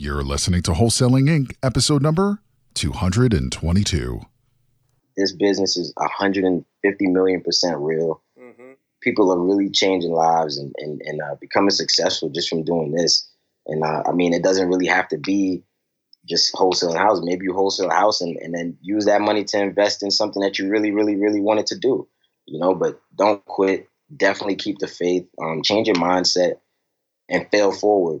You're 0.00 0.22
listening 0.22 0.62
to 0.62 0.70
Wholesaling 0.70 1.28
Inc., 1.28 1.56
episode 1.60 2.02
number 2.02 2.40
222. 2.74 4.20
This 5.16 5.32
business 5.32 5.76
is 5.76 5.92
150 5.96 7.06
million 7.08 7.40
percent 7.42 7.78
real. 7.78 8.22
Mm-hmm. 8.40 8.74
People 9.02 9.32
are 9.32 9.40
really 9.40 9.68
changing 9.70 10.12
lives 10.12 10.56
and, 10.56 10.72
and, 10.78 11.02
and 11.04 11.20
uh, 11.20 11.34
becoming 11.40 11.70
successful 11.70 12.28
just 12.28 12.48
from 12.48 12.62
doing 12.62 12.92
this. 12.92 13.28
And 13.66 13.82
uh, 13.82 14.04
I 14.06 14.12
mean, 14.12 14.34
it 14.34 14.44
doesn't 14.44 14.68
really 14.68 14.86
have 14.86 15.08
to 15.08 15.18
be 15.18 15.64
just 16.28 16.54
wholesaling 16.54 16.94
a 16.94 16.98
house. 16.98 17.18
Maybe 17.20 17.46
you 17.46 17.52
wholesale 17.52 17.90
a 17.90 17.94
house 17.94 18.20
and, 18.20 18.36
and 18.36 18.54
then 18.54 18.78
use 18.80 19.06
that 19.06 19.20
money 19.20 19.42
to 19.42 19.60
invest 19.60 20.04
in 20.04 20.12
something 20.12 20.42
that 20.42 20.60
you 20.60 20.68
really, 20.68 20.92
really, 20.92 21.16
really 21.16 21.40
wanted 21.40 21.66
to 21.66 21.76
do. 21.76 22.06
You 22.46 22.60
know, 22.60 22.72
but 22.72 23.00
don't 23.16 23.44
quit. 23.46 23.88
Definitely 24.16 24.56
keep 24.56 24.78
the 24.78 24.86
faith. 24.86 25.26
Um, 25.42 25.64
change 25.64 25.88
your 25.88 25.96
mindset 25.96 26.60
and 27.28 27.50
fail 27.50 27.72
forward. 27.72 28.20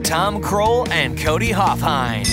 Tom 0.11 0.41
Krol 0.41 0.89
and 0.89 1.17
Cody 1.17 1.51
Hofhine. 1.51 2.27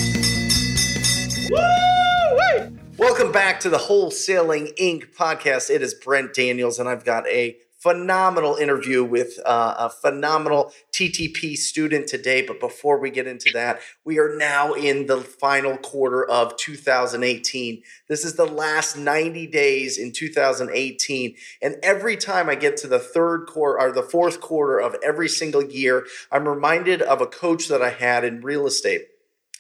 Welcome 2.99 3.31
back 3.31 3.61
to 3.61 3.69
the 3.69 3.79
Wholesaling 3.79 4.77
Inc. 4.79 5.15
podcast. 5.15 5.71
It 5.71 5.81
is 5.81 5.95
Brent 5.95 6.35
Daniels, 6.35 6.81
and 6.81 6.89
I've 6.89 7.05
got 7.05 7.25
a 7.29 7.57
phenomenal 7.79 8.57
interview 8.57 9.05
with 9.05 9.39
uh, 9.47 9.75
a 9.79 9.91
phenomenal 9.91 10.73
TTP 10.93 11.57
student 11.57 12.09
today. 12.09 12.43
But 12.43 12.61
before 12.61 12.99
we 12.99 13.11
get 13.11 13.27
into 13.27 13.51
that, 13.53 13.81
we 14.05 14.19
are 14.19 14.37
now 14.37 14.73
in 14.73 15.07
the 15.07 15.19
final 15.19 15.77
quarter 15.77 16.29
of 16.29 16.57
2018. 16.57 17.83
This 18.09 18.25
is 18.25 18.35
the 18.35 18.47
last 18.47 18.97
90 18.97 19.47
days 19.47 19.97
in 19.97 20.13
2018. 20.13 21.37
And 21.63 21.77
every 21.83 22.17
time 22.17 22.49
I 22.49 22.57
get 22.57 22.77
to 22.79 22.89
the 22.89 22.99
third 22.99 23.47
quarter 23.47 23.81
or 23.81 23.93
the 23.93 24.03
fourth 24.03 24.41
quarter 24.41 24.79
of 24.81 24.97
every 25.03 25.29
single 25.29 25.65
year, 25.65 26.07
I'm 26.33 26.49
reminded 26.49 27.01
of 27.03 27.21
a 27.21 27.27
coach 27.27 27.69
that 27.69 27.83
I 27.83 27.91
had 27.91 28.25
in 28.25 28.41
real 28.41 28.67
estate. 28.67 29.07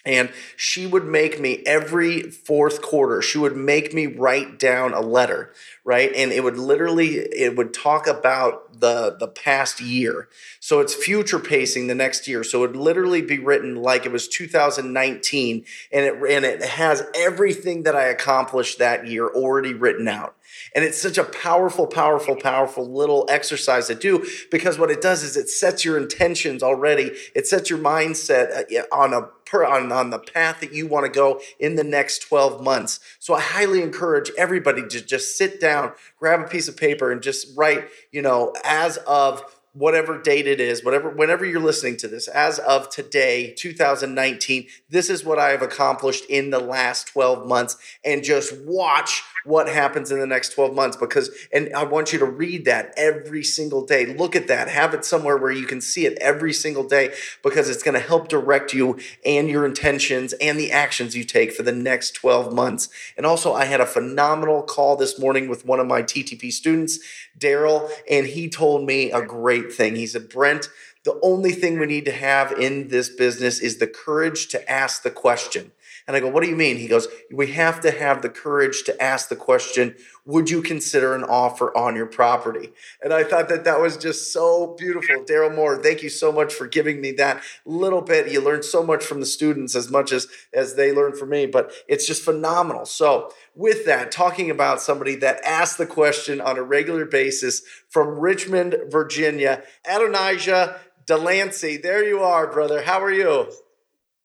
And 0.05 0.31
she 0.57 0.87
would 0.87 1.05
make 1.05 1.41
me 1.41 1.63
every 1.67 2.23
fourth 2.23 2.81
quarter, 2.81 3.21
she 3.21 3.39
would 3.39 3.57
make 3.57 3.93
me 3.93 4.07
write 4.07 4.59
down 4.59 4.95
a 4.95 5.01
letter, 5.01 5.53
right? 5.85 6.11
And 6.15 6.33
it 6.33 6.43
would 6.43 6.57
literally, 6.57 7.17
it 7.17 7.57
would 7.57 7.75
talk 7.75 8.07
about 8.07 8.81
the, 8.81 9.17
the 9.19 9.29
past 9.29 9.81
year. 9.81 10.29
So 10.61 10.81
it's 10.81 10.95
future 10.95 11.39
pacing 11.39 11.89
the 11.89 11.95
next 11.95 12.29
year. 12.29 12.45
So 12.45 12.65
it 12.65 12.69
would 12.69 12.77
literally 12.77 13.23
be 13.23 13.39
written 13.39 13.77
like 13.77 14.07
it 14.07 14.13
was 14.13 14.29
2019 14.29 15.65
and 15.93 16.05
it, 16.05 16.15
and 16.15 16.45
it 16.45 16.63
has 16.63 17.03
everything 17.15 17.83
that 17.83 17.97
I 17.97 18.05
accomplished 18.05 18.79
that 18.79 19.07
year 19.07 19.29
already 19.29 19.75
written 19.75 20.09
out. 20.09 20.37
And 20.75 20.85
it's 20.85 21.01
such 21.01 21.19
a 21.19 21.25
powerful, 21.25 21.87
powerful, 21.87 22.37
powerful 22.37 22.91
little 22.91 23.27
exercise 23.29 23.87
to 23.89 23.95
do 23.95 24.27
because 24.51 24.79
what 24.79 24.91
it 24.91 25.01
does 25.01 25.23
is 25.23 25.37
it 25.37 25.49
sets 25.49 25.85
your 25.85 25.97
intentions 25.99 26.63
already. 26.63 27.13
It 27.35 27.47
sets 27.47 27.71
your 27.71 27.79
mindset 27.79 28.73
uh, 28.73 28.83
on 28.95 29.13
a 29.13 29.29
on, 29.55 29.91
on 29.93 30.11
the 30.11 30.19
path 30.19 30.61
that 30.61 30.73
you 30.73 30.87
want 30.87 31.07
to 31.07 31.13
go 31.13 31.41
in 31.59 31.77
the 31.77 31.85
next 31.85 32.21
12 32.21 32.63
months. 32.63 33.01
So 33.19 33.35
I 33.35 33.41
highly 33.41 33.83
encourage 33.83 34.31
everybody 34.37 34.87
to 34.89 35.01
just 35.01 35.37
sit 35.37 35.61
down, 35.61 35.93
grab 36.19 36.41
a 36.41 36.49
piece 36.49 36.69
of 36.69 36.77
paper 36.77 37.11
and 37.11 37.23
just 37.23 37.57
write, 37.57 37.89
you 38.13 38.23
know, 38.23 38.55
as 38.65 38.99
of 38.99 39.43
whatever 39.79 40.21
date 40.21 40.47
it 40.47 40.61
is, 40.61 40.85
whatever, 40.85 41.09
whenever 41.09 41.45
you're 41.45 41.61
listening 41.61 41.97
to 41.97 42.09
this, 42.09 42.27
as 42.29 42.59
of 42.59 42.91
today, 42.91 43.55
2019, 43.57 44.67
this 44.91 45.09
is 45.09 45.25
what 45.25 45.39
I 45.39 45.51
have 45.51 45.63
accomplished 45.63 46.25
in 46.29 46.51
the 46.51 46.59
last 46.59 47.09
12 47.09 47.47
months. 47.47 47.77
And 48.05 48.25
just 48.25 48.59
watch 48.63 49.23
what 49.45 49.69
happens 49.69 50.11
in 50.11 50.19
the 50.19 50.27
next 50.27 50.51
12 50.51 50.75
months 50.75 50.97
because, 50.97 51.31
and 51.53 51.73
I 51.75 51.85
want 51.85 52.13
you 52.13 52.19
to 52.19 52.27
read 52.27 52.65
that 52.65 52.93
every 52.97 53.45
single 53.45 53.87
day. 53.87 54.05
Look 54.05 54.37
at 54.37 54.49
that, 54.49 54.69
have 54.69 54.95
it 54.95 55.05
somewhere 55.05 55.37
where 55.37 55.53
you 55.53 55.65
can 55.65 55.81
see 55.81 56.07
it 56.07 56.19
every 56.21 56.53
single 56.53 56.87
day 56.87 57.15
because 57.43 57.71
it's 57.71 57.83
going 57.83 57.95
to 57.95 58.07
help 58.07 58.29
direct 58.29 58.75
you 58.75 58.99
and 59.25 59.49
your 59.49 59.65
intentions 59.65 60.33
and 60.35 60.59
the 60.59 60.73
actions 60.73 61.17
you 61.17 61.25
take 61.25 61.53
for 61.53 61.63
the 61.63 61.73
next 61.73 62.13
12 62.13 62.53
months. 62.53 62.89
And 63.17 63.25
also, 63.25 63.55
I 63.55 63.65
had 63.65 63.81
a 63.81 63.87
phenomenal 63.87 64.63
call 64.63 64.97
this 64.97 65.19
morning 65.19 65.49
with 65.49 65.65
one 65.65 65.81
of 65.81 65.87
my 65.87 66.03
TTP 66.03 66.53
students, 66.53 66.99
Daryl, 67.39 67.91
and 68.11 68.27
he 68.27 68.49
told 68.49 68.85
me 68.85 69.11
a 69.13 69.25
great 69.25 69.68
thing. 69.73 69.97
He 69.97 70.07
said, 70.07 70.29
Brent, 70.29 70.69
the 71.05 71.19
only 71.23 71.53
thing 71.53 71.79
we 71.79 71.87
need 71.87 72.05
to 72.07 72.13
have 72.13 72.53
in 72.53 72.89
this 72.89 73.09
business 73.09 73.61
is 73.61 73.79
the 73.79 73.87
courage 73.87 74.49
to 74.49 74.71
ask 74.71 75.03
the 75.03 75.11
question. 75.11 75.73
And 76.09 76.17
I 76.17 76.21
go, 76.21 76.29
What 76.29 76.43
do 76.43 76.49
you 76.49 76.57
mean? 76.57 76.79
He 76.79 76.89
goes, 76.89 77.07
We 77.31 77.49
have 77.53 77.81
to 77.83 77.91
have 77.91 78.23
the 78.23 78.31
courage 78.31 78.83
to 78.85 79.01
ask 79.01 79.29
the 79.29 79.37
question, 79.37 79.95
Would 80.25 80.49
you 80.49 80.63
consider 80.63 81.15
an 81.15 81.23
offer 81.23 81.77
on 81.77 81.95
your 81.95 82.07
property? 82.07 82.73
And 83.03 83.13
I 83.13 83.25
thought 83.25 83.51
that 83.51 83.65
that 83.65 83.79
was 83.79 83.99
just 83.99 84.33
so 84.33 84.75
beautiful. 84.79 85.23
Daryl 85.25 85.55
Moore, 85.55 85.81
thank 85.81 86.03
you 86.03 86.09
so 86.09 86.33
much 86.33 86.55
for 86.55 86.67
giving 86.67 87.03
me 87.03 87.13
that 87.13 87.43
little 87.67 88.01
bit. 88.01 88.33
You 88.33 88.41
learn 88.41 88.63
so 88.63 88.83
much 88.83 89.05
from 89.05 89.21
the 89.21 89.27
students 89.27 89.77
as 89.77 89.91
much 89.91 90.11
as, 90.11 90.27
as 90.55 90.77
they 90.77 90.93
learn 90.93 91.15
from 91.15 91.29
me, 91.29 91.45
but 91.45 91.73
it's 91.87 92.07
just 92.07 92.25
phenomenal. 92.25 92.87
So, 92.87 93.31
with 93.55 93.85
that, 93.85 94.11
talking 94.11 94.51
about 94.51 94.81
somebody 94.81 95.15
that 95.17 95.45
asked 95.45 95.77
the 95.77 95.87
question 95.87 96.41
on 96.41 96.57
a 96.57 96.63
regular 96.63 97.05
basis 97.05 97.61
from 97.91 98.19
Richmond, 98.19 98.77
Virginia, 98.89 99.63
Adonijah 99.87 100.81
De 101.05 101.17
Lancy. 101.19 101.77
There 101.77 102.07
you 102.07 102.21
are, 102.21 102.47
brother. 102.47 102.83
How 102.83 103.03
are 103.03 103.13
you? 103.13 103.53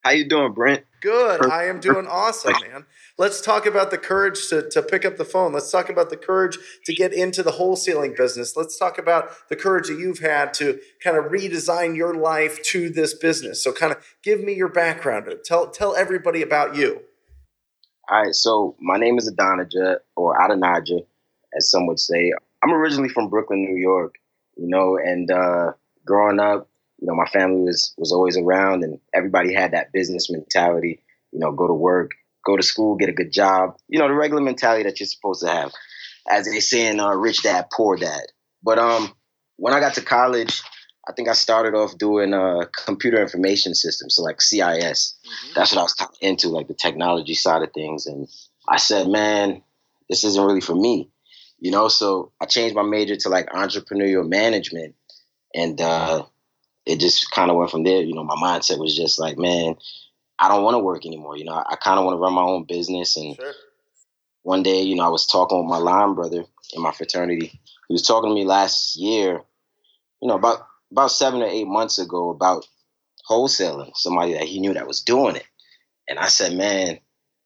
How 0.02 0.12
you 0.12 0.30
doing, 0.30 0.54
Brent? 0.54 0.84
Good. 1.03 1.46
I 1.47 1.66
am 1.66 1.81
doing 1.81 2.08
awesome, 2.08 2.53
man. 2.62 2.86
Let's 3.18 3.41
talk 3.41 3.66
about 3.66 3.91
the 3.91 3.97
courage 3.97 4.47
to, 4.47 4.69
to 4.69 4.81
pick 4.81 5.03
up 5.03 5.18
the 5.18 5.25
phone. 5.25 5.52
Let's 5.52 5.69
talk 5.69 5.90
about 5.90 6.09
the 6.09 6.16
courage 6.16 6.58
to 6.86 6.94
get 6.94 7.12
into 7.12 7.44
the 7.44 7.52
wholesaling 7.52 8.16
business. 8.16 8.56
Let's 8.56 8.80
talk 8.80 8.97
about 8.97 9.50
the 9.50 9.58
courage 9.58 9.90
that 9.90 10.00
you've 10.00 10.19
had 10.19 10.53
to 10.56 10.80
kind 11.03 11.18
of 11.18 11.25
redesign 11.25 11.97
your 11.97 12.13
life 12.13 12.63
to 12.68 12.90
this 12.90 13.13
business. 13.13 13.62
So 13.62 13.74
kind 13.74 13.92
of 13.92 14.02
give 14.24 14.42
me 14.42 14.53
your 14.53 14.69
background. 14.69 15.28
Tell 15.44 15.69
tell 15.69 15.94
everybody 15.94 16.42
about 16.42 16.78
you. 16.78 17.02
All 18.09 18.24
right. 18.24 18.34
So 18.34 18.78
my 18.80 18.96
name 18.96 19.18
is 19.18 19.28
Adonijah 19.28 19.97
or 20.16 20.42
Adonijah, 20.42 21.02
as 21.53 21.69
some 21.69 21.86
would 21.88 22.00
say. 22.00 22.31
I'm 22.63 22.72
originally 22.72 23.09
from 23.09 23.28
Brooklyn, 23.28 23.66
New 23.66 23.75
York, 23.75 24.16
you 24.56 24.69
know, 24.69 24.97
and 24.97 25.30
uh, 25.30 25.74
growing 26.06 26.40
up, 26.40 26.69
you 27.03 27.08
know, 27.08 27.16
my 27.16 27.25
family 27.25 27.64
was 27.64 27.94
was 27.97 28.14
always 28.14 28.38
around, 28.38 28.81
and 28.86 28.97
everybody 29.14 29.53
had 29.53 29.72
that 29.72 29.91
business 29.91 30.31
mentality. 30.31 31.03
You 31.34 31.40
know, 31.40 31.52
go 31.52 31.68
to 31.68 31.74
work, 31.74 32.12
go 32.46 32.56
to 32.56 32.64
school, 32.64 32.96
get 32.96 33.09
a 33.09 33.14
good 33.14 33.30
job. 33.30 33.75
You 33.90 34.00
know, 34.00 34.08
the 34.08 34.14
regular 34.14 34.41
mentality 34.41 34.84
that 34.84 35.02
you're 35.02 35.08
supposed 35.08 35.42
to 35.42 35.50
have, 35.50 35.74
as 36.31 36.46
they 36.46 36.62
say 36.62 36.88
in 36.88 37.02
uh, 37.02 37.12
Rich 37.12 37.44
Dad 37.44 37.66
Poor 37.74 37.97
Dad. 37.97 38.24
But 38.63 38.80
um, 38.80 39.13
when 39.58 39.74
I 39.74 39.81
got 39.81 39.96
to 39.96 40.02
college, 40.02 40.62
I 41.06 41.12
think 41.12 41.28
I 41.28 41.34
started 41.34 41.75
off 41.75 41.97
doing 41.97 42.34
uh, 42.34 42.68
computer 42.86 43.22
information 43.22 43.75
systems, 43.75 44.16
so 44.16 44.24
like 44.24 44.42
CIS. 44.42 44.62
Mm-hmm. 44.62 45.53
That's 45.56 45.74
what 45.74 45.80
I 45.80 45.84
was 45.84 45.96
into, 46.22 46.47
like 46.47 46.69
the 46.69 46.74
technology 46.74 47.34
side 47.34 47.63
of 47.63 47.74
things. 47.74 48.06
And 48.06 48.30
I 48.69 48.78
said, 48.78 49.09
man, 49.09 49.62
this 50.08 50.24
isn't 50.24 50.42
really 50.42 50.62
for 50.62 50.75
me, 50.75 51.09
you 51.59 51.72
know. 51.72 51.90
So 51.90 52.31
I 52.40 52.46
changed 52.46 52.75
my 52.75 52.84
major 52.84 53.18
to 53.18 53.28
like 53.28 53.50
entrepreneurial 53.50 54.25
management, 54.25 54.96
and 55.53 55.81
uh, 55.81 56.24
it 56.86 57.00
just 57.00 57.32
kind 57.32 57.50
of 57.50 57.58
went 57.58 57.72
from 57.72 57.84
there. 57.84 58.02
You 58.02 58.14
know, 58.14 58.24
my 58.24 58.36
mindset 58.36 58.80
was 58.80 58.96
just 58.96 59.20
like, 59.20 59.38
man, 59.38 59.76
I 60.40 60.50
don't 60.50 60.64
want 60.64 60.76
to 60.76 60.80
work 60.80 61.06
anymore. 61.06 61.38
You 61.38 61.46
know, 61.46 61.54
I, 61.54 61.63
I 61.72 61.75
kind 61.75 62.00
of 62.00 62.06
want 62.06 62.16
to 62.16 62.19
run 62.19 62.34
my 62.34 62.42
own 62.42 62.66
business. 62.66 63.16
And 63.18 63.36
sure. 63.36 63.54
one 64.42 64.63
day, 64.63 64.81
you 64.81 64.96
know, 64.96 65.06
I 65.06 65.10
was 65.10 65.25
talking 65.25 65.57
with 65.57 65.69
my 65.69 65.78
line 65.78 66.16
brother 66.16 66.44
in 66.74 66.81
my 66.81 66.92
fraternity. 66.92 67.60
He 67.88 67.94
was 67.94 68.06
talking 68.07 68.30
to 68.30 68.36
me 68.36 68.46
last 68.46 68.96
year, 68.98 69.42
you 70.22 70.28
know, 70.28 70.36
about 70.36 70.68
about 70.92 71.12
seven 71.12 71.42
or 71.42 71.48
eight 71.48 71.68
months 71.68 72.00
ago 72.00 72.30
about 72.30 72.68
wholesaling. 73.30 73.96
Somebody 73.96 74.34
that 74.34 74.44
he 74.44 74.60
knew 74.60 74.74
that 74.74 74.88
was 74.88 75.02
doing 75.02 75.36
it, 75.36 75.48
and 76.10 76.19
I 76.19 76.28
said, 76.28 76.54
man, 76.54 77.00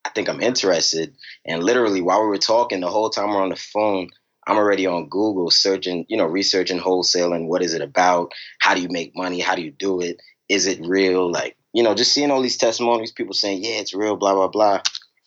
I 0.06 0.10
think 0.10 0.30
I'm 0.30 0.42
interested. 0.42 1.16
And 1.46 1.64
literally, 1.64 2.02
while 2.02 2.22
we 2.22 2.28
were 2.28 2.38
talking, 2.38 2.80
the 2.80 2.90
whole 2.90 3.10
time 3.10 3.30
we're 3.30 3.42
on 3.42 3.50
the 3.50 3.56
phone, 3.56 4.10
I'm 4.48 4.58
already 4.58 4.88
on 4.88 5.10
Google 5.10 5.52
searching, 5.52 6.06
you 6.08 6.16
know, 6.16 6.26
researching 6.26 6.80
wholesaling. 6.80 7.48
What 7.48 7.62
is 7.62 7.74
it 7.74 7.82
about? 7.82 8.32
How 8.60 8.74
do 8.76 8.82
you 8.82 8.88
make 8.90 9.12
money? 9.14 9.42
How 9.42 9.56
do 9.56 9.62
you 9.62 9.72
do 9.72 10.00
it? 10.02 10.22
Is 10.48 10.68
it 10.68 10.80
real? 10.86 11.30
Like, 11.30 11.58
you 11.74 11.84
know, 11.84 11.94
just 11.94 12.14
seeing 12.14 12.32
all 12.32 12.42
these 12.42 12.56
testimonies, 12.56 13.12
people 13.12 13.34
saying, 13.34 13.62
yeah, 13.62 13.76
it's 13.76 13.94
real, 13.94 14.16
blah, 14.16 14.34
blah, 14.34 14.48
blah. 14.48 14.82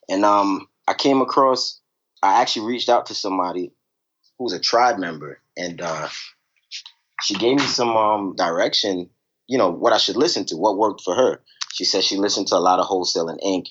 And 0.08 0.24
um, 0.24 0.68
I 0.88 0.94
came 0.94 1.20
across, 1.20 1.78
I 2.22 2.40
actually 2.40 2.66
reached 2.66 2.88
out 2.88 3.06
to 3.06 3.14
somebody 3.14 3.72
who's 4.38 4.54
a 4.54 4.58
tribe 4.58 4.98
member, 4.98 5.38
and 5.54 5.82
uh, 5.82 6.08
she 7.22 7.34
gave 7.34 7.58
me 7.58 7.64
some 7.64 7.94
um, 7.96 8.34
direction, 8.36 9.10
you 9.46 9.58
know, 9.58 9.68
what 9.68 9.92
I 9.92 9.98
should 9.98 10.16
listen 10.16 10.46
to, 10.46 10.56
what 10.56 10.78
worked 10.78 11.02
for 11.02 11.14
her. 11.14 11.42
she 11.74 11.84
said 11.84 12.04
she 12.04 12.16
listened 12.16 12.46
to 12.48 12.56
a 12.56 12.58
lot 12.58 12.80
of 12.80 12.86
Wholesaling 12.86 13.38
Inc. 13.44 13.68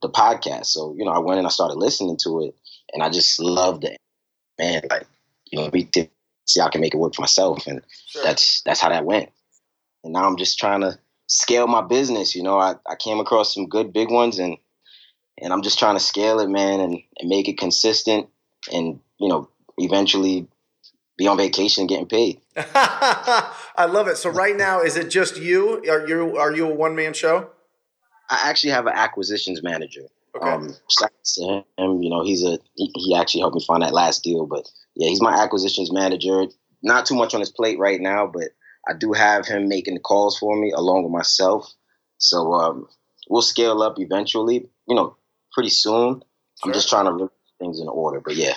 the 0.00 0.10
podcast. 0.10 0.66
So 0.66 0.94
you 0.96 1.04
know, 1.04 1.10
I 1.10 1.18
went 1.18 1.38
and 1.38 1.46
I 1.46 1.50
started 1.50 1.76
listening 1.76 2.18
to 2.22 2.44
it, 2.44 2.54
and 2.92 3.02
I 3.02 3.10
just 3.10 3.40
loved 3.40 3.82
it. 3.84 3.98
Man, 4.58 4.82
like 4.90 5.06
you 5.50 5.58
know, 5.58 5.70
we 5.72 5.84
did 5.84 6.10
see 6.46 6.60
I 6.60 6.68
can 6.68 6.80
make 6.80 6.94
it 6.94 6.98
work 6.98 7.14
for 7.14 7.22
myself, 7.22 7.66
and 7.66 7.82
sure. 8.08 8.22
that's 8.22 8.62
that's 8.62 8.80
how 8.80 8.88
that 8.88 9.04
went. 9.04 9.30
And 10.04 10.12
now 10.12 10.26
I'm 10.26 10.36
just 10.36 10.58
trying 10.58 10.80
to 10.82 10.98
scale 11.26 11.66
my 11.66 11.82
business. 11.82 12.34
You 12.34 12.42
know, 12.42 12.58
I, 12.58 12.76
I 12.86 12.96
came 12.96 13.18
across 13.18 13.54
some 13.54 13.68
good 13.68 13.92
big 13.92 14.10
ones, 14.10 14.38
and 14.38 14.56
and 15.38 15.52
I'm 15.52 15.62
just 15.62 15.78
trying 15.78 15.96
to 15.96 16.00
scale 16.00 16.40
it, 16.40 16.48
man, 16.48 16.80
and, 16.80 16.98
and 17.18 17.28
make 17.28 17.48
it 17.48 17.58
consistent, 17.58 18.28
and 18.72 19.00
you 19.18 19.28
know, 19.28 19.48
eventually 19.78 20.46
be 21.16 21.26
on 21.26 21.36
vacation 21.36 21.86
getting 21.86 22.06
paid. 22.06 22.40
I 22.56 23.86
love 23.88 24.08
it. 24.08 24.16
So 24.16 24.30
right 24.30 24.56
now, 24.56 24.80
is 24.80 24.96
it 24.96 25.10
just 25.10 25.38
you? 25.38 25.82
Are 25.88 26.06
you 26.06 26.36
are 26.36 26.54
you 26.54 26.68
a 26.68 26.74
one 26.74 26.94
man 26.94 27.12
show? 27.12 27.50
I 28.28 28.48
actually 28.48 28.70
have 28.70 28.86
an 28.86 28.94
acquisitions 28.94 29.62
manager. 29.62 30.02
Okay. 30.36 30.50
Um, 30.50 30.74
to 31.34 31.64
him, 31.78 32.02
you 32.02 32.10
know, 32.10 32.22
he's 32.24 32.44
a 32.44 32.58
he, 32.74 32.90
he 32.94 33.16
actually 33.16 33.40
helped 33.40 33.56
me 33.56 33.64
find 33.66 33.82
that 33.82 33.92
last 33.92 34.22
deal, 34.22 34.46
but 34.46 34.68
yeah, 34.94 35.08
he's 35.08 35.22
my 35.22 35.34
acquisitions 35.42 35.92
manager. 35.92 36.44
Not 36.82 37.06
too 37.06 37.14
much 37.14 37.34
on 37.34 37.40
his 37.40 37.50
plate 37.50 37.78
right 37.78 38.00
now, 38.00 38.26
but 38.26 38.50
I 38.88 38.92
do 38.98 39.12
have 39.12 39.46
him 39.46 39.68
making 39.68 39.94
the 39.94 40.00
calls 40.00 40.38
for 40.38 40.56
me 40.56 40.72
along 40.72 41.04
with 41.04 41.12
myself. 41.12 41.72
So 42.18 42.52
um, 42.52 42.86
we'll 43.28 43.42
scale 43.42 43.82
up 43.82 43.98
eventually. 43.98 44.68
You 44.88 44.94
know, 44.94 45.16
pretty 45.52 45.70
soon. 45.70 46.22
Sure. 46.62 46.70
I'm 46.70 46.72
just 46.72 46.88
trying 46.88 47.06
to 47.06 47.12
look 47.12 47.32
things 47.58 47.80
in 47.80 47.88
order, 47.88 48.20
but 48.20 48.36
yeah. 48.36 48.54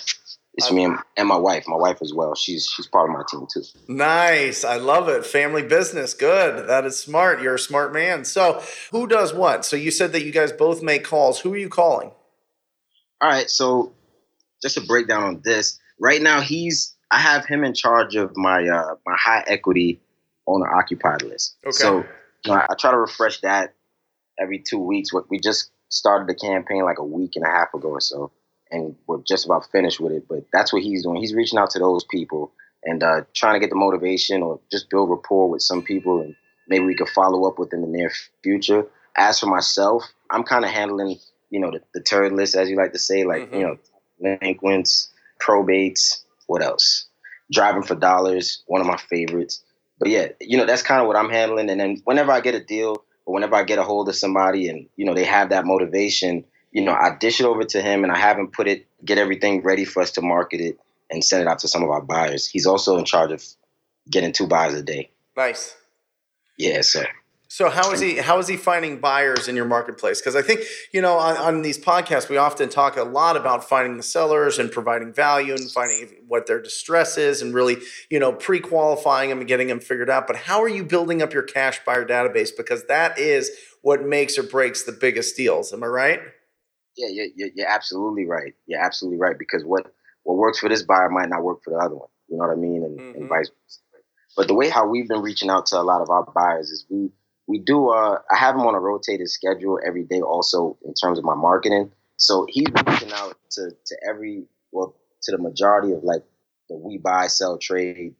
It's 0.59 0.71
me 0.71 0.83
and, 0.83 0.97
and, 1.17 1.27
my 1.27 1.37
wife. 1.37 1.65
My 1.67 1.77
wife 1.77 2.01
as 2.01 2.13
well. 2.13 2.35
She's 2.35 2.67
she's 2.67 2.87
part 2.87 3.09
of 3.09 3.15
my 3.15 3.23
team 3.29 3.47
too. 3.51 3.63
Nice. 3.87 4.63
I 4.63 4.75
love 4.77 5.07
it. 5.07 5.25
Family 5.25 5.63
business. 5.63 6.13
Good. 6.13 6.67
That 6.67 6.85
is 6.85 6.99
smart. 6.99 7.41
You're 7.41 7.55
a 7.55 7.59
smart 7.59 7.93
man. 7.93 8.25
So 8.25 8.61
who 8.91 9.07
does 9.07 9.33
what? 9.33 9.65
So 9.65 9.75
you 9.75 9.89
said 9.89 10.11
that 10.11 10.23
you 10.23 10.31
guys 10.31 10.51
both 10.51 10.83
make 10.83 11.03
calls. 11.03 11.39
Who 11.39 11.53
are 11.53 11.57
you 11.57 11.69
calling? 11.69 12.11
All 13.21 13.29
right. 13.29 13.49
So 13.49 13.93
just 14.61 14.77
a 14.77 14.81
breakdown 14.81 15.23
on 15.23 15.41
this. 15.43 15.79
Right 15.99 16.21
now 16.21 16.41
he's 16.41 16.95
I 17.09 17.19
have 17.19 17.45
him 17.45 17.63
in 17.63 17.73
charge 17.73 18.15
of 18.15 18.35
my 18.35 18.67
uh 18.67 18.95
my 19.05 19.17
high 19.17 19.43
equity 19.47 20.01
owner 20.45 20.67
occupied 20.67 21.21
list. 21.21 21.55
Okay. 21.65 21.71
So 21.71 22.05
you 22.45 22.51
know, 22.51 22.55
I, 22.55 22.67
I 22.69 22.75
try 22.77 22.91
to 22.91 22.97
refresh 22.97 23.41
that 23.41 23.73
every 24.37 24.59
two 24.59 24.79
weeks. 24.79 25.11
We 25.29 25.39
just 25.39 25.71
started 25.89 26.27
the 26.27 26.35
campaign 26.35 26.83
like 26.83 26.99
a 26.99 27.03
week 27.03 27.31
and 27.35 27.45
a 27.45 27.49
half 27.49 27.73
ago 27.73 27.89
or 27.89 28.01
so 28.01 28.31
and 28.71 28.95
we're 29.07 29.21
just 29.27 29.45
about 29.45 29.69
finished 29.71 29.99
with 29.99 30.13
it. 30.13 30.27
But 30.27 30.45
that's 30.51 30.71
what 30.71 30.83
he's 30.83 31.03
doing. 31.03 31.17
He's 31.17 31.33
reaching 31.33 31.59
out 31.59 31.71
to 31.71 31.79
those 31.79 32.03
people 32.03 32.51
and 32.83 33.03
uh, 33.03 33.21
trying 33.33 33.55
to 33.55 33.59
get 33.59 33.69
the 33.69 33.75
motivation 33.75 34.41
or 34.41 34.59
just 34.71 34.89
build 34.89 35.09
rapport 35.09 35.49
with 35.49 35.61
some 35.61 35.81
people, 35.81 36.21
and 36.21 36.35
maybe 36.67 36.85
we 36.85 36.95
could 36.95 37.09
follow 37.09 37.47
up 37.47 37.59
within 37.59 37.81
the 37.81 37.87
near 37.87 38.11
future. 38.43 38.85
As 39.17 39.39
for 39.39 39.47
myself, 39.47 40.03
I'm 40.29 40.43
kind 40.43 40.63
of 40.63 40.71
handling, 40.71 41.17
you 41.49 41.59
know, 41.59 41.71
the, 41.71 41.81
the, 41.93 42.01
turd 42.01 42.31
list, 42.31 42.55
as 42.55 42.69
you 42.69 42.77
like 42.77 42.93
to 42.93 42.99
say, 42.99 43.25
like 43.25 43.43
mm-hmm. 43.43 43.55
you 43.55 43.61
know, 43.61 43.77
delinquents, 44.21 45.11
probates, 45.41 46.23
what 46.47 46.63
else? 46.63 47.07
Driving 47.51 47.83
for 47.83 47.95
dollars, 47.95 48.63
one 48.67 48.81
of 48.81 48.87
my 48.87 48.97
favorites. 48.97 49.63
But 49.99 50.09
yeah, 50.09 50.29
you 50.39 50.57
know, 50.57 50.65
that's 50.65 50.81
kind 50.81 51.01
of 51.01 51.07
what 51.07 51.17
I'm 51.17 51.29
handling. 51.29 51.69
And 51.69 51.79
then 51.79 52.01
whenever 52.05 52.31
I 52.31 52.39
get 52.39 52.55
a 52.55 52.63
deal 52.63 53.03
or 53.25 53.33
whenever 53.33 53.55
I 53.55 53.63
get 53.63 53.79
a 53.79 53.83
hold 53.83 54.07
of 54.07 54.15
somebody 54.15 54.69
and 54.69 54.87
you 54.95 55.05
know 55.05 55.13
they 55.13 55.25
have 55.25 55.49
that 55.49 55.65
motivation 55.65 56.45
you 56.71 56.83
know, 56.83 56.93
I 56.93 57.15
dish 57.19 57.39
it 57.39 57.45
over 57.45 57.63
to 57.63 57.81
him 57.81 58.03
and 58.03 58.11
I 58.11 58.17
have 58.17 58.37
him 58.37 58.47
put 58.47 58.67
it, 58.67 58.85
get 59.03 59.17
everything 59.17 59.63
ready 59.63 59.85
for 59.85 60.01
us 60.01 60.11
to 60.11 60.21
market 60.21 60.61
it 60.61 60.77
and 61.09 61.23
send 61.23 61.41
it 61.41 61.47
out 61.47 61.59
to 61.59 61.67
some 61.67 61.83
of 61.83 61.89
our 61.89 62.01
buyers. 62.01 62.47
He's 62.47 62.65
also 62.65 62.97
in 62.97 63.05
charge 63.05 63.31
of 63.31 63.43
getting 64.09 64.31
two 64.31 64.47
buyers 64.47 64.73
a 64.73 64.83
day. 64.83 65.09
Nice. 65.35 65.75
Yeah, 66.57 66.81
so. 66.81 67.03
So 67.51 67.67
how 67.67 67.91
is 67.93 67.99
he? 67.99 68.17
How 68.17 68.37
is 68.37 68.47
he 68.47 68.57
finding 68.57 68.99
buyers 68.99 69.47
in 69.47 69.55
your 69.55 69.65
marketplace? 69.65 70.21
Because 70.21 70.35
I 70.35 70.43
think 70.43 70.61
you 70.93 71.01
know 71.01 71.17
on, 71.17 71.35
on, 71.35 71.61
these 71.63 71.79
podcasts 71.79 72.29
we 72.29 72.37
often 72.37 72.69
talk 72.69 72.95
a 72.95 73.01
lot 73.01 73.35
about 73.35 73.67
finding 73.67 73.97
the 73.97 74.03
sellers 74.03 74.59
and 74.59 74.71
providing 74.71 75.11
value 75.11 75.53
and 75.53 75.71
finding 75.71 76.09
what 76.27 76.45
their 76.45 76.61
distress 76.61 77.17
is 77.17 77.41
and 77.41 77.51
really 77.55 77.77
you 78.11 78.19
know 78.19 78.33
pre-qualifying 78.33 79.29
them 79.29 79.39
and 79.39 79.47
getting 79.47 79.67
them 79.67 79.79
figured 79.79 80.11
out. 80.11 80.27
But 80.27 80.35
how 80.35 80.61
are 80.61 80.69
you 80.69 80.83
building 80.83 81.23
up 81.23 81.33
your 81.33 81.41
cash 81.41 81.83
buyer 81.83 82.05
database? 82.05 82.49
Because 82.55 82.85
that 82.85 83.17
is 83.17 83.49
what 83.81 84.05
makes 84.05 84.37
or 84.37 84.43
breaks 84.43 84.83
the 84.83 84.91
biggest 84.91 85.35
deals. 85.35 85.73
Am 85.73 85.83
I 85.83 85.87
right? 85.87 86.21
Yeah, 86.99 87.29
you're, 87.35 87.49
you're 87.55 87.67
absolutely 87.67 88.25
right. 88.25 88.53
You're 88.67 88.81
absolutely 88.81 89.19
right 89.19 89.39
because 89.39 89.63
what 89.63 89.93
what 90.23 90.37
works 90.37 90.59
for 90.59 90.67
this 90.67 90.83
buyer 90.83 91.09
might 91.09 91.29
not 91.29 91.43
work 91.43 91.63
for 91.63 91.71
the 91.71 91.77
other 91.77 91.95
one. 91.95 92.09
You 92.27 92.37
know 92.37 92.47
what 92.47 92.53
I 92.53 92.59
mean, 92.59 92.83
and, 92.83 92.99
mm-hmm. 92.99 93.21
and 93.21 93.29
vice 93.29 93.49
versa. 93.49 93.79
But 94.35 94.47
the 94.47 94.53
way 94.53 94.69
how 94.69 94.87
we've 94.87 95.07
been 95.07 95.21
reaching 95.21 95.49
out 95.49 95.65
to 95.67 95.79
a 95.79 95.81
lot 95.81 96.01
of 96.01 96.09
our 96.09 96.23
buyers 96.23 96.69
is 96.69 96.85
we 96.89 97.09
we 97.47 97.59
do. 97.59 97.89
Uh, 97.89 98.19
I 98.31 98.37
have 98.37 98.55
them 98.55 98.67
on 98.67 98.75
a 98.75 98.79
rotated 98.79 99.29
schedule 99.29 99.79
every 99.85 100.03
day. 100.03 100.21
Also, 100.21 100.77
in 100.85 100.93
terms 100.93 101.17
of 101.17 101.23
my 101.23 101.35
marketing, 101.35 101.91
so 102.17 102.45
he's 102.49 102.67
reaching 102.85 103.13
out 103.13 103.37
to 103.51 103.71
to 103.85 103.97
every 104.07 104.43
well 104.71 104.95
to 105.23 105.31
the 105.31 105.37
majority 105.37 105.93
of 105.93 106.03
like 106.03 106.23
the 106.69 106.75
we 106.75 106.97
buy 106.97 107.27
sell 107.27 107.57
trade 107.57 108.13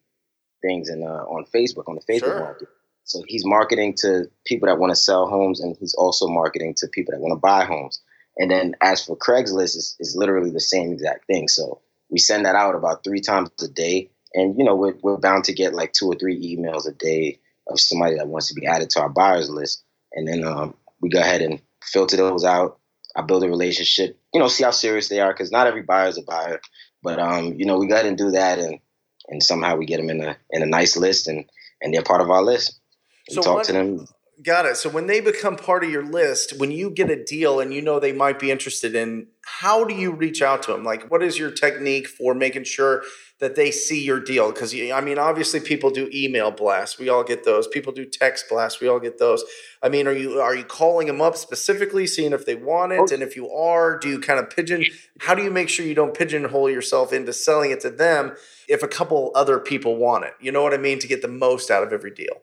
things 0.62 0.90
and 0.90 1.04
uh, 1.04 1.26
on 1.26 1.46
Facebook 1.54 1.88
on 1.88 1.96
the 1.96 2.14
Facebook 2.14 2.32
sure. 2.32 2.40
market. 2.40 2.68
So 3.04 3.24
he's 3.28 3.46
marketing 3.46 3.96
to 4.02 4.30
people 4.46 4.68
that 4.68 4.78
want 4.78 4.92
to 4.92 4.96
sell 4.96 5.28
homes, 5.28 5.60
and 5.60 5.76
he's 5.80 5.96
also 5.96 6.28
marketing 6.28 6.76
to 6.78 6.88
people 6.88 7.14
that 7.14 7.20
want 7.20 7.32
to 7.34 7.40
buy 7.40 7.66
homes. 7.66 8.02
And 8.40 8.50
then 8.50 8.76
as 8.82 9.06
for 9.06 9.18
Craigslist, 9.18 9.76
it's, 9.76 9.96
it's 10.00 10.16
literally 10.16 10.50
the 10.50 10.62
same 10.62 10.94
exact 10.94 11.28
thing. 11.28 11.50
So 11.50 11.82
we 12.10 12.18
send 12.18 12.46
that 12.46 12.56
out 12.56 12.74
about 12.74 13.04
three 13.04 13.20
times 13.20 13.52
a 13.62 13.68
day. 13.68 14.10
And, 14.34 14.58
you 14.58 14.64
know, 14.64 14.76
we're, 14.76 14.96
we're 15.04 15.18
bound 15.18 15.44
to 15.46 15.54
get 15.54 15.74
like 15.74 15.92
two 15.92 16.08
or 16.08 16.16
three 16.16 16.56
emails 16.56 16.88
a 16.88 16.94
day 16.94 17.40
of 17.68 17.80
somebody 17.80 18.16
that 18.16 18.28
wants 18.28 18.48
to 18.48 18.54
be 18.54 18.66
added 18.66 18.90
to 18.92 19.02
our 19.02 19.10
buyers 19.10 19.50
list. 19.50 19.84
And 20.14 20.28
then 20.28 20.46
um, 20.46 20.74
we 21.02 21.10
go 21.10 21.20
ahead 21.20 21.42
and 21.42 21.62
filter 21.84 22.16
those 22.16 22.46
out. 22.46 22.80
I 23.16 23.24
build 23.24 23.44
a 23.44 23.50
relationship, 23.50 24.18
you 24.34 24.40
know, 24.40 24.48
see 24.48 24.64
how 24.64 24.72
serious 24.72 25.10
they 25.10 25.20
are 25.20 25.34
because 25.34 25.52
not 25.52 25.68
every 25.68 25.82
buyer 25.82 26.08
is 26.08 26.18
a 26.18 26.24
buyer. 26.24 26.62
But, 27.04 27.20
um, 27.20 27.56
you 27.56 27.66
know, 27.66 27.78
we 27.78 27.88
go 27.88 27.96
ahead 27.96 28.06
and 28.06 28.18
do 28.18 28.32
that. 28.32 28.60
And, 28.60 28.80
and 29.28 29.44
somehow 29.44 29.76
we 29.76 29.86
get 29.86 29.98
them 29.98 30.10
in 30.10 30.24
a, 30.24 30.38
in 30.52 30.64
a 30.64 30.68
nice 30.68 30.96
list 30.96 31.28
and, 31.28 31.46
and 31.82 31.94
they're 31.94 32.04
part 32.04 32.22
of 32.22 32.30
our 32.30 32.42
list. 32.42 32.80
We 33.28 33.36
so 33.36 33.42
talk 33.42 33.56
what, 33.56 33.66
to 33.66 33.74
them. 33.74 34.08
Got 34.42 34.68
it. 34.68 34.78
So 34.78 34.90
when 34.90 35.08
they 35.08 35.20
become 35.20 35.58
part 35.58 35.84
of 35.84 35.90
your 35.90 36.06
list, 36.06 36.58
when 36.58 36.72
you 36.72 36.90
get 36.90 37.10
a 37.10 37.22
deal 37.22 37.60
and 37.60 37.74
you 37.74 37.82
know 37.82 38.00
they 38.00 38.14
might 38.14 38.40
be 38.40 38.52
interested 38.52 38.96
in, 38.96 39.28
how 39.42 39.84
do 39.84 39.94
you 39.94 40.12
reach 40.12 40.42
out 40.42 40.64
to 40.64 40.72
them? 40.72 40.86
Like, 40.86 41.12
what 41.12 41.22
is 41.22 41.38
your 41.38 41.52
technique 41.52 42.08
for 42.08 42.34
making 42.34 42.64
sure 42.64 43.04
that 43.40 43.56
they 43.56 43.70
see 43.70 44.02
your 44.02 44.22
deal? 44.22 44.50
Because 44.54 44.74
I 44.74 45.02
mean, 45.02 45.20
obviously, 45.20 45.60
people 45.60 45.90
do 45.90 46.10
email 46.14 46.52
blasts. 46.52 46.98
We 46.98 47.10
all 47.10 47.26
get 47.26 47.44
those. 47.44 47.68
People 47.68 47.92
do 47.92 48.06
text 48.06 48.46
blasts. 48.50 48.80
We 48.80 48.88
all 48.88 49.02
get 49.02 49.18
those. 49.18 49.44
I 49.84 49.90
mean, 49.90 50.08
are 50.08 50.14
you 50.14 50.40
are 50.40 50.56
you 50.56 50.64
calling 50.64 51.08
them 51.08 51.20
up 51.20 51.36
specifically, 51.36 52.08
seeing 52.08 52.32
if 52.32 52.46
they 52.46 52.56
want 52.56 52.94
it? 52.94 53.00
Oh. 53.00 53.14
And 53.14 53.22
if 53.22 53.36
you 53.36 53.50
are, 53.50 53.98
do 53.98 54.08
you 54.08 54.20
kind 54.20 54.40
of 54.40 54.50
pigeon? 54.50 54.86
How 55.20 55.36
do 55.36 55.44
you 55.44 55.52
make 55.52 55.68
sure 55.68 55.86
you 55.86 55.96
don't 55.96 56.14
pigeonhole 56.14 56.70
yourself 56.70 57.12
into 57.12 57.34
selling 57.34 57.72
it 57.72 57.82
to 57.82 57.90
them 57.90 58.38
if 58.70 58.84
a 58.84 58.88
couple 58.88 59.34
other 59.36 59.60
people 59.60 59.98
want 59.98 60.24
it? 60.24 60.34
You 60.40 60.54
know 60.54 60.64
what 60.64 60.74
I 60.74 60.78
mean? 60.78 61.00
To 61.00 61.08
get 61.08 61.22
the 61.22 61.28
most 61.28 61.70
out 61.70 61.84
of 61.84 61.92
every 61.92 62.12
deal. 62.12 62.42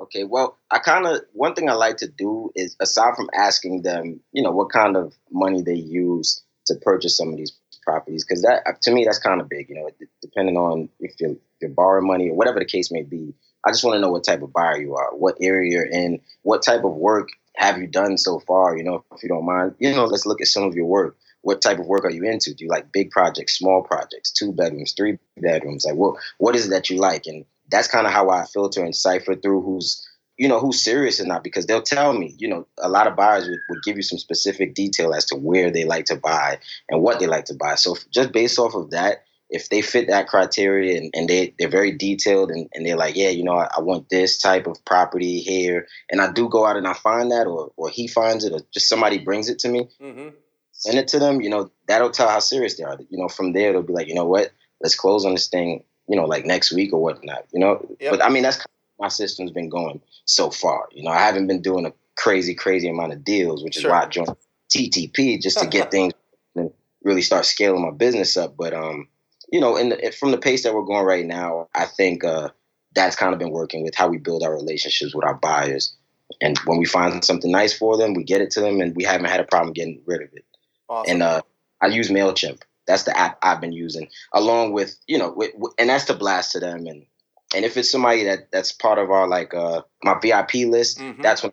Okay, 0.00 0.24
well, 0.24 0.58
I 0.70 0.78
kind 0.78 1.06
of 1.06 1.20
one 1.32 1.54
thing 1.54 1.68
I 1.68 1.74
like 1.74 1.98
to 1.98 2.08
do 2.08 2.50
is 2.54 2.76
aside 2.80 3.14
from 3.16 3.30
asking 3.34 3.82
them, 3.82 4.20
you 4.32 4.42
know, 4.42 4.50
what 4.50 4.70
kind 4.70 4.96
of 4.96 5.14
money 5.30 5.62
they 5.62 5.74
use 5.74 6.42
to 6.66 6.74
purchase 6.74 7.16
some 7.16 7.28
of 7.28 7.36
these 7.36 7.52
properties, 7.82 8.24
because 8.24 8.42
that 8.42 8.62
uh, 8.66 8.72
to 8.82 8.90
me 8.90 9.04
that's 9.04 9.18
kind 9.18 9.40
of 9.40 9.48
big. 9.48 9.68
You 9.68 9.76
know, 9.76 9.90
depending 10.20 10.56
on 10.56 10.88
if 10.98 11.12
you're, 11.20 11.32
if 11.32 11.38
you're 11.60 11.70
borrowing 11.70 12.08
money 12.08 12.28
or 12.28 12.36
whatever 12.36 12.58
the 12.58 12.64
case 12.64 12.90
may 12.90 13.02
be. 13.02 13.34
I 13.66 13.70
just 13.70 13.82
want 13.82 13.96
to 13.96 14.00
know 14.00 14.10
what 14.10 14.24
type 14.24 14.42
of 14.42 14.52
buyer 14.52 14.78
you 14.78 14.94
are, 14.94 15.14
what 15.16 15.38
area 15.40 15.70
you're 15.72 15.86
in, 15.86 16.20
what 16.42 16.62
type 16.62 16.84
of 16.84 16.92
work 16.92 17.30
have 17.56 17.78
you 17.78 17.86
done 17.86 18.18
so 18.18 18.40
far. 18.40 18.76
You 18.76 18.84
know, 18.84 19.04
if 19.14 19.22
you 19.22 19.28
don't 19.28 19.46
mind, 19.46 19.74
you 19.78 19.94
know, 19.94 20.04
let's 20.04 20.26
look 20.26 20.42
at 20.42 20.48
some 20.48 20.64
of 20.64 20.74
your 20.74 20.86
work. 20.86 21.16
What 21.40 21.62
type 21.62 21.78
of 21.78 21.86
work 21.86 22.04
are 22.04 22.10
you 22.10 22.24
into? 22.24 22.54
Do 22.54 22.64
you 22.64 22.70
like 22.70 22.92
big 22.92 23.10
projects, 23.10 23.58
small 23.58 23.82
projects, 23.82 24.32
two 24.32 24.52
bedrooms, 24.52 24.92
three 24.92 25.18
bedrooms? 25.36 25.84
Like, 25.84 25.94
what 25.94 26.16
what 26.38 26.56
is 26.56 26.66
it 26.66 26.70
that 26.70 26.90
you 26.90 26.98
like? 26.98 27.26
And 27.26 27.44
that's 27.70 27.88
kind 27.88 28.06
of 28.06 28.12
how 28.12 28.30
I 28.30 28.44
filter 28.44 28.84
and 28.84 28.94
cipher 28.94 29.34
through 29.34 29.62
who's 29.62 30.06
you 30.36 30.48
know 30.48 30.58
who's 30.58 30.82
serious 30.82 31.20
or 31.20 31.26
not 31.26 31.44
because 31.44 31.66
they'll 31.66 31.82
tell 31.82 32.12
me 32.12 32.34
you 32.38 32.48
know 32.48 32.66
a 32.80 32.88
lot 32.88 33.06
of 33.06 33.16
buyers 33.16 33.48
would, 33.48 33.60
would, 33.68 33.82
give 33.84 33.96
you 33.96 34.02
some 34.02 34.18
specific 34.18 34.74
detail 34.74 35.14
as 35.14 35.26
to 35.26 35.36
where 35.36 35.70
they 35.70 35.84
like 35.84 36.06
to 36.06 36.16
buy 36.16 36.58
and 36.88 37.02
what 37.02 37.20
they 37.20 37.26
like 37.26 37.46
to 37.46 37.54
buy. 37.54 37.76
So 37.76 37.96
just 38.10 38.32
based 38.32 38.58
off 38.58 38.74
of 38.74 38.90
that 38.90 39.24
if 39.50 39.68
they 39.68 39.82
fit 39.82 40.08
that 40.08 40.26
criteria 40.26 40.96
and, 40.96 41.10
and 41.14 41.28
they, 41.28 41.54
they're 41.58 41.68
very 41.68 41.92
detailed 41.92 42.50
and, 42.50 42.68
and 42.74 42.84
they're 42.84 42.96
like 42.96 43.14
yeah 43.14 43.28
you 43.28 43.44
know 43.44 43.54
I, 43.54 43.68
I, 43.76 43.80
want 43.82 44.08
this 44.08 44.38
type 44.38 44.66
of 44.66 44.82
property 44.86 45.40
here 45.40 45.86
and 46.10 46.20
i 46.22 46.32
do 46.32 46.48
go 46.48 46.64
out 46.64 46.78
and 46.78 46.88
i 46.88 46.94
find 46.94 47.30
that 47.30 47.46
or, 47.46 47.70
or 47.76 47.90
he 47.90 48.08
finds 48.08 48.44
it 48.46 48.54
or 48.54 48.60
just 48.72 48.88
somebody 48.88 49.18
brings 49.18 49.50
it 49.50 49.58
to 49.60 49.68
me 49.68 49.90
mm-hmm. 50.00 50.30
send 50.72 50.98
it 50.98 51.08
to 51.08 51.18
them 51.18 51.42
you 51.42 51.50
know 51.50 51.70
that'll 51.86 52.10
tell 52.10 52.28
how 52.28 52.38
serious 52.38 52.76
they 52.76 52.84
are. 52.84 52.98
You 53.08 53.18
know 53.18 53.28
from 53.28 53.52
there 53.52 53.72
they'll 53.72 53.82
be 53.82 53.92
like 53.92 54.08
you 54.08 54.14
know 54.14 54.26
what? 54.26 54.50
Let's 54.80 54.94
close 54.94 55.24
on 55.24 55.32
this 55.32 55.48
thing 55.48 55.84
you 56.08 56.16
know, 56.16 56.24
like 56.24 56.44
next 56.44 56.72
week 56.72 56.92
or 56.92 57.02
whatnot, 57.02 57.46
you 57.52 57.60
know. 57.60 57.86
Yep. 58.00 58.10
But 58.10 58.24
I 58.24 58.28
mean, 58.28 58.42
that's 58.42 58.64
my 58.98 59.08
system's 59.08 59.52
been 59.52 59.68
going 59.68 60.00
so 60.24 60.50
far. 60.50 60.88
You 60.92 61.04
know, 61.04 61.10
I 61.10 61.20
haven't 61.20 61.46
been 61.46 61.62
doing 61.62 61.86
a 61.86 61.92
crazy, 62.16 62.54
crazy 62.54 62.88
amount 62.88 63.12
of 63.12 63.24
deals, 63.24 63.62
which 63.64 63.74
sure. 63.74 63.90
is 63.90 63.92
why 63.92 64.02
I 64.02 64.06
joined 64.06 64.36
TTP 64.74 65.40
just 65.40 65.58
to 65.58 65.66
get 65.66 65.90
things 65.90 66.12
and 66.54 66.70
really 67.02 67.22
start 67.22 67.44
scaling 67.44 67.82
my 67.82 67.90
business 67.90 68.36
up. 68.36 68.56
But 68.56 68.74
um, 68.74 69.08
you 69.50 69.60
know, 69.60 69.76
in 69.76 69.90
the, 69.90 70.14
from 70.18 70.30
the 70.30 70.38
pace 70.38 70.62
that 70.64 70.74
we're 70.74 70.84
going 70.84 71.04
right 71.04 71.24
now, 71.24 71.68
I 71.74 71.86
think 71.86 72.24
uh, 72.24 72.50
that's 72.94 73.16
kind 73.16 73.32
of 73.32 73.38
been 73.38 73.50
working 73.50 73.82
with 73.82 73.94
how 73.94 74.08
we 74.08 74.18
build 74.18 74.42
our 74.42 74.52
relationships 74.52 75.14
with 75.14 75.24
our 75.24 75.34
buyers. 75.34 75.94
and 76.40 76.58
when 76.60 76.78
we 76.78 76.84
find 76.84 77.24
something 77.24 77.50
nice 77.50 77.76
for 77.76 77.96
them, 77.96 78.14
we 78.14 78.24
get 78.24 78.40
it 78.40 78.50
to 78.52 78.60
them, 78.60 78.80
and 78.80 78.94
we 78.96 79.04
haven't 79.04 79.26
had 79.26 79.40
a 79.40 79.44
problem 79.44 79.72
getting 79.72 80.00
rid 80.06 80.22
of 80.22 80.28
it. 80.32 80.44
Awesome. 80.88 81.12
And 81.12 81.22
uh, 81.22 81.42
I 81.80 81.86
use 81.88 82.10
Mailchimp. 82.10 82.62
That's 82.86 83.04
the 83.04 83.16
app 83.16 83.38
I've 83.42 83.60
been 83.60 83.72
using, 83.72 84.08
along 84.32 84.72
with 84.72 84.96
you 85.06 85.18
know, 85.18 85.32
with, 85.32 85.52
and 85.78 85.88
that's 85.88 86.04
to 86.06 86.14
blast 86.14 86.52
to 86.52 86.60
them. 86.60 86.86
And 86.86 87.06
and 87.54 87.64
if 87.64 87.76
it's 87.76 87.90
somebody 87.90 88.24
that 88.24 88.50
that's 88.50 88.72
part 88.72 88.98
of 88.98 89.10
our 89.10 89.26
like 89.26 89.54
uh 89.54 89.82
my 90.02 90.18
VIP 90.20 90.66
list, 90.66 90.98
mm-hmm. 90.98 91.22
that's 91.22 91.42
when 91.42 91.52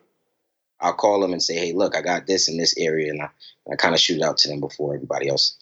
I'll 0.80 0.92
call 0.92 1.20
them 1.20 1.32
and 1.32 1.42
say, 1.42 1.54
hey, 1.54 1.72
look, 1.72 1.96
I 1.96 2.02
got 2.02 2.26
this 2.26 2.48
in 2.48 2.56
this 2.58 2.76
area, 2.76 3.10
and 3.10 3.22
I, 3.22 3.28
I 3.72 3.76
kind 3.76 3.94
of 3.94 4.00
shoot 4.00 4.18
it 4.18 4.24
out 4.24 4.38
to 4.38 4.48
them 4.48 4.60
before 4.60 4.94
everybody 4.94 5.28
else. 5.28 5.56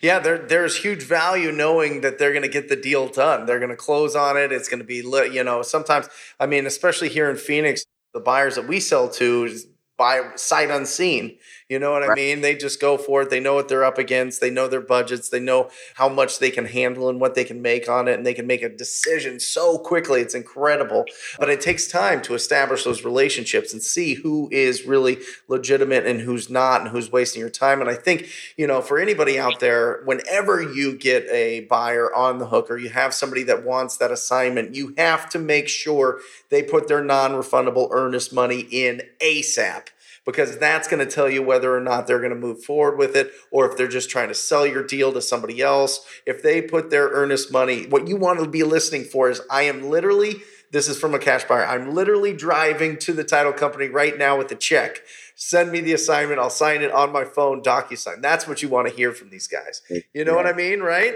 Yeah, 0.00 0.18
there, 0.18 0.38
there's 0.38 0.78
huge 0.78 1.02
value 1.02 1.52
knowing 1.52 2.00
that 2.00 2.18
they're 2.18 2.32
going 2.32 2.42
to 2.42 2.48
get 2.48 2.68
the 2.68 2.76
deal 2.76 3.08
done. 3.08 3.44
They're 3.44 3.58
going 3.58 3.70
to 3.70 3.76
close 3.76 4.16
on 4.16 4.36
it. 4.36 4.50
It's 4.50 4.68
going 4.68 4.80
to 4.80 4.84
be, 4.84 4.96
you 5.32 5.44
know, 5.44 5.62
sometimes, 5.62 6.08
I 6.40 6.46
mean, 6.46 6.66
especially 6.66 7.10
here 7.10 7.30
in 7.30 7.36
Phoenix, 7.36 7.84
the 8.14 8.20
buyers 8.20 8.54
that 8.54 8.66
we 8.66 8.80
sell 8.80 9.08
to 9.10 9.50
by 9.96 10.30
sight 10.36 10.70
unseen. 10.70 11.36
You 11.70 11.78
know 11.78 11.92
what 11.92 12.02
right. 12.02 12.10
I 12.10 12.14
mean? 12.14 12.42
They 12.42 12.54
just 12.54 12.78
go 12.78 12.98
for 12.98 13.22
it. 13.22 13.30
They 13.30 13.40
know 13.40 13.54
what 13.54 13.68
they're 13.68 13.86
up 13.86 13.96
against. 13.96 14.42
They 14.42 14.50
know 14.50 14.68
their 14.68 14.82
budgets. 14.82 15.30
They 15.30 15.40
know 15.40 15.70
how 15.94 16.10
much 16.10 16.38
they 16.38 16.50
can 16.50 16.66
handle 16.66 17.08
and 17.08 17.18
what 17.18 17.34
they 17.34 17.44
can 17.44 17.62
make 17.62 17.88
on 17.88 18.06
it. 18.06 18.14
And 18.14 18.26
they 18.26 18.34
can 18.34 18.46
make 18.46 18.62
a 18.62 18.68
decision 18.68 19.40
so 19.40 19.78
quickly. 19.78 20.20
It's 20.20 20.34
incredible. 20.34 21.06
But 21.38 21.48
it 21.48 21.62
takes 21.62 21.88
time 21.88 22.20
to 22.22 22.34
establish 22.34 22.84
those 22.84 23.02
relationships 23.02 23.72
and 23.72 23.82
see 23.82 24.12
who 24.12 24.50
is 24.52 24.84
really 24.84 25.18
legitimate 25.48 26.06
and 26.06 26.20
who's 26.20 26.50
not 26.50 26.82
and 26.82 26.90
who's 26.90 27.10
wasting 27.10 27.40
your 27.40 27.48
time. 27.48 27.80
And 27.80 27.88
I 27.88 27.94
think, 27.94 28.28
you 28.58 28.66
know, 28.66 28.82
for 28.82 28.98
anybody 28.98 29.38
out 29.38 29.58
there, 29.60 30.02
whenever 30.04 30.60
you 30.60 30.94
get 30.98 31.26
a 31.30 31.60
buyer 31.60 32.14
on 32.14 32.38
the 32.38 32.46
hook 32.46 32.70
or 32.70 32.76
you 32.76 32.90
have 32.90 33.14
somebody 33.14 33.42
that 33.44 33.64
wants 33.64 33.96
that 33.96 34.10
assignment, 34.10 34.74
you 34.74 34.92
have 34.98 35.30
to 35.30 35.38
make 35.38 35.68
sure 35.68 36.20
they 36.50 36.62
put 36.62 36.88
their 36.88 37.02
non 37.02 37.30
refundable 37.30 37.88
earnest 37.90 38.34
money 38.34 38.66
in 38.70 39.00
ASAP 39.22 39.88
because 40.24 40.58
that's 40.58 40.88
going 40.88 41.06
to 41.06 41.10
tell 41.10 41.28
you 41.28 41.42
whether 41.42 41.76
or 41.76 41.80
not 41.80 42.06
they're 42.06 42.18
going 42.18 42.30
to 42.30 42.36
move 42.36 42.62
forward 42.62 42.98
with 42.98 43.14
it 43.14 43.30
or 43.50 43.70
if 43.70 43.76
they're 43.76 43.88
just 43.88 44.10
trying 44.10 44.28
to 44.28 44.34
sell 44.34 44.66
your 44.66 44.82
deal 44.82 45.12
to 45.12 45.20
somebody 45.20 45.60
else. 45.60 46.04
If 46.26 46.42
they 46.42 46.62
put 46.62 46.90
their 46.90 47.08
earnest 47.08 47.52
money, 47.52 47.86
what 47.86 48.08
you 48.08 48.16
want 48.16 48.40
to 48.40 48.48
be 48.48 48.62
listening 48.62 49.04
for 49.04 49.30
is 49.30 49.40
I 49.50 49.62
am 49.62 49.90
literally, 49.90 50.36
this 50.72 50.88
is 50.88 50.98
from 50.98 51.14
a 51.14 51.18
cash 51.18 51.44
buyer, 51.44 51.66
I'm 51.66 51.94
literally 51.94 52.32
driving 52.32 52.98
to 52.98 53.12
the 53.12 53.24
title 53.24 53.52
company 53.52 53.88
right 53.88 54.16
now 54.16 54.38
with 54.38 54.50
a 54.52 54.56
check. 54.56 55.00
Send 55.36 55.72
me 55.72 55.80
the 55.80 55.92
assignment. 55.92 56.40
I'll 56.40 56.50
sign 56.50 56.82
it 56.82 56.92
on 56.92 57.12
my 57.12 57.24
phone, 57.24 57.62
DocuSign. 57.62 58.22
That's 58.22 58.46
what 58.46 58.62
you 58.62 58.68
want 58.68 58.88
to 58.88 58.94
hear 58.94 59.12
from 59.12 59.30
these 59.30 59.48
guys. 59.48 59.82
You 60.14 60.24
know 60.24 60.32
yeah. 60.32 60.36
what 60.36 60.46
I 60.46 60.52
mean, 60.52 60.80
right? 60.80 61.14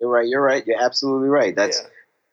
You're 0.00 0.10
right. 0.10 0.26
You're 0.26 0.42
right. 0.42 0.66
You're 0.66 0.82
absolutely 0.82 1.28
right. 1.28 1.54
That's 1.54 1.80
yeah. 1.82 1.88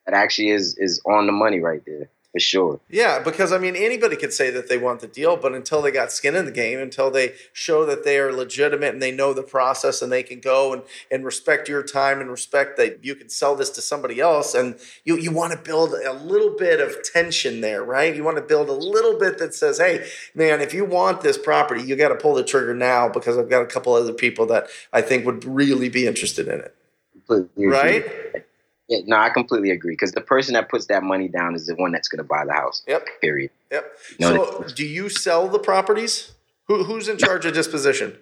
that 0.06 0.14
actually 0.14 0.50
is 0.50 0.78
is 0.78 1.02
on 1.06 1.26
the 1.26 1.34
money 1.34 1.60
right 1.60 1.82
there 1.86 2.10
for 2.38 2.42
sure. 2.42 2.80
Yeah, 2.90 3.20
because 3.20 3.52
I 3.52 3.58
mean, 3.58 3.76
anybody 3.76 4.16
could 4.16 4.32
say 4.32 4.52
that 4.52 4.70
they 4.70 4.78
want 4.78 5.00
the 5.00 5.08
deal, 5.08 5.38
but 5.38 5.54
until 5.54 5.82
they 5.82 5.90
got 5.90 6.12
skin 6.12 6.36
in 6.36 6.46
the 6.46 6.52
game, 6.52 6.78
until 6.78 7.10
they 7.10 7.34
show 7.52 7.84
that 7.86 8.04
they 8.04 8.20
are 8.20 8.32
legitimate 8.32 8.94
and 8.94 9.02
they 9.02 9.12
know 9.12 9.34
the 9.34 9.42
process 9.42 10.04
and 10.04 10.12
they 10.12 10.22
can 10.22 10.40
go 10.40 10.74
and, 10.74 10.84
and 11.10 11.26
respect 11.26 11.68
your 11.68 11.82
time 11.82 12.22
and 12.22 12.30
respect 12.30 12.78
that 12.78 13.04
you 13.04 13.16
can 13.16 13.28
sell 13.28 13.56
this 13.56 13.72
to 13.72 13.82
somebody 13.82 14.20
else, 14.20 14.54
and 14.54 14.76
you, 15.04 15.18
you 15.18 15.32
want 15.32 15.52
to 15.52 15.58
build 15.58 15.94
a 15.94 16.14
little 16.14 16.56
bit 16.56 16.80
of 16.80 16.96
tension 17.04 17.62
there, 17.62 17.84
right? 17.84 18.16
You 18.16 18.24
want 18.24 18.38
to 18.38 18.44
build 18.44 18.70
a 18.70 18.74
little 18.74 19.18
bit 19.18 19.40
that 19.40 19.56
says, 19.56 19.80
hey, 19.80 20.08
man, 20.36 20.62
if 20.62 20.74
you 20.76 20.86
want 20.86 21.22
this 21.22 21.38
property, 21.38 21.82
you 21.82 21.96
got 21.96 22.10
to 22.10 22.16
pull 22.16 22.36
the 22.36 22.44
trigger 22.44 22.76
now 22.76 23.10
because 23.10 23.38
I've 23.38 23.50
got 23.50 23.64
a 23.64 23.68
couple 23.68 23.94
other 23.94 24.14
people 24.14 24.46
that 24.48 24.68
I 24.94 25.02
think 25.02 25.26
would 25.26 25.44
really 25.44 25.90
be 25.90 26.06
interested 26.06 26.48
in 26.48 26.60
it. 26.60 26.76
Right? 27.58 28.06
Yeah, 28.88 29.00
no, 29.06 29.18
I 29.18 29.30
completely 29.30 29.72
agree 29.72 29.94
because 29.94 30.14
the 30.14 30.22
person 30.22 30.54
that 30.54 30.70
puts 30.70 30.86
that 30.88 31.04
money 31.04 31.28
down 31.28 31.56
is 31.56 31.66
the 31.66 31.76
one 31.76 31.92
that's 31.92 32.08
going 32.08 32.20
to 32.20 32.24
buy 32.24 32.46
the 32.46 32.54
house. 32.54 32.84
Yep. 32.88 33.06
Period. 33.22 33.52
Yep. 33.72 33.92
You 34.18 34.34
know, 34.34 34.46
so, 34.46 34.74
do 34.74 34.86
you 34.86 35.10
sell 35.10 35.50
the 35.50 35.60
properties? 35.60 36.32
Who, 36.68 36.84
who's 36.84 37.10
in 37.10 37.18
charge 37.18 37.46
of 37.46 37.54
disposition? 37.54 38.18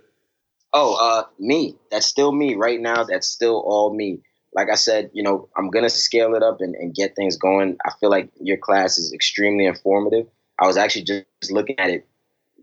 Oh, 0.74 0.96
uh, 0.96 1.26
me. 1.40 1.76
That's 1.92 2.08
still 2.08 2.32
me 2.32 2.56
right 2.56 2.80
now. 2.80 3.04
That's 3.04 3.28
still 3.28 3.64
all 3.66 3.94
me. 3.94 4.22
Like 4.54 4.70
I 4.72 4.76
said, 4.76 5.12
you 5.14 5.22
know, 5.22 5.50
I'm 5.58 5.70
gonna 5.70 5.90
scale 5.90 6.34
it 6.34 6.42
up 6.42 6.62
and, 6.62 6.76
and 6.76 6.96
get 6.96 7.16
things 7.16 7.36
going. 7.36 7.78
I 7.86 7.92
feel 8.00 8.10
like 8.10 8.30
your 8.40 8.58
class 8.58 8.98
is 8.98 9.14
extremely 9.14 9.66
informative. 9.66 10.28
I 10.60 10.66
was 10.66 10.78
actually 10.78 11.04
just 11.04 11.52
looking 11.52 11.78
at 11.78 11.90
it 11.90 12.08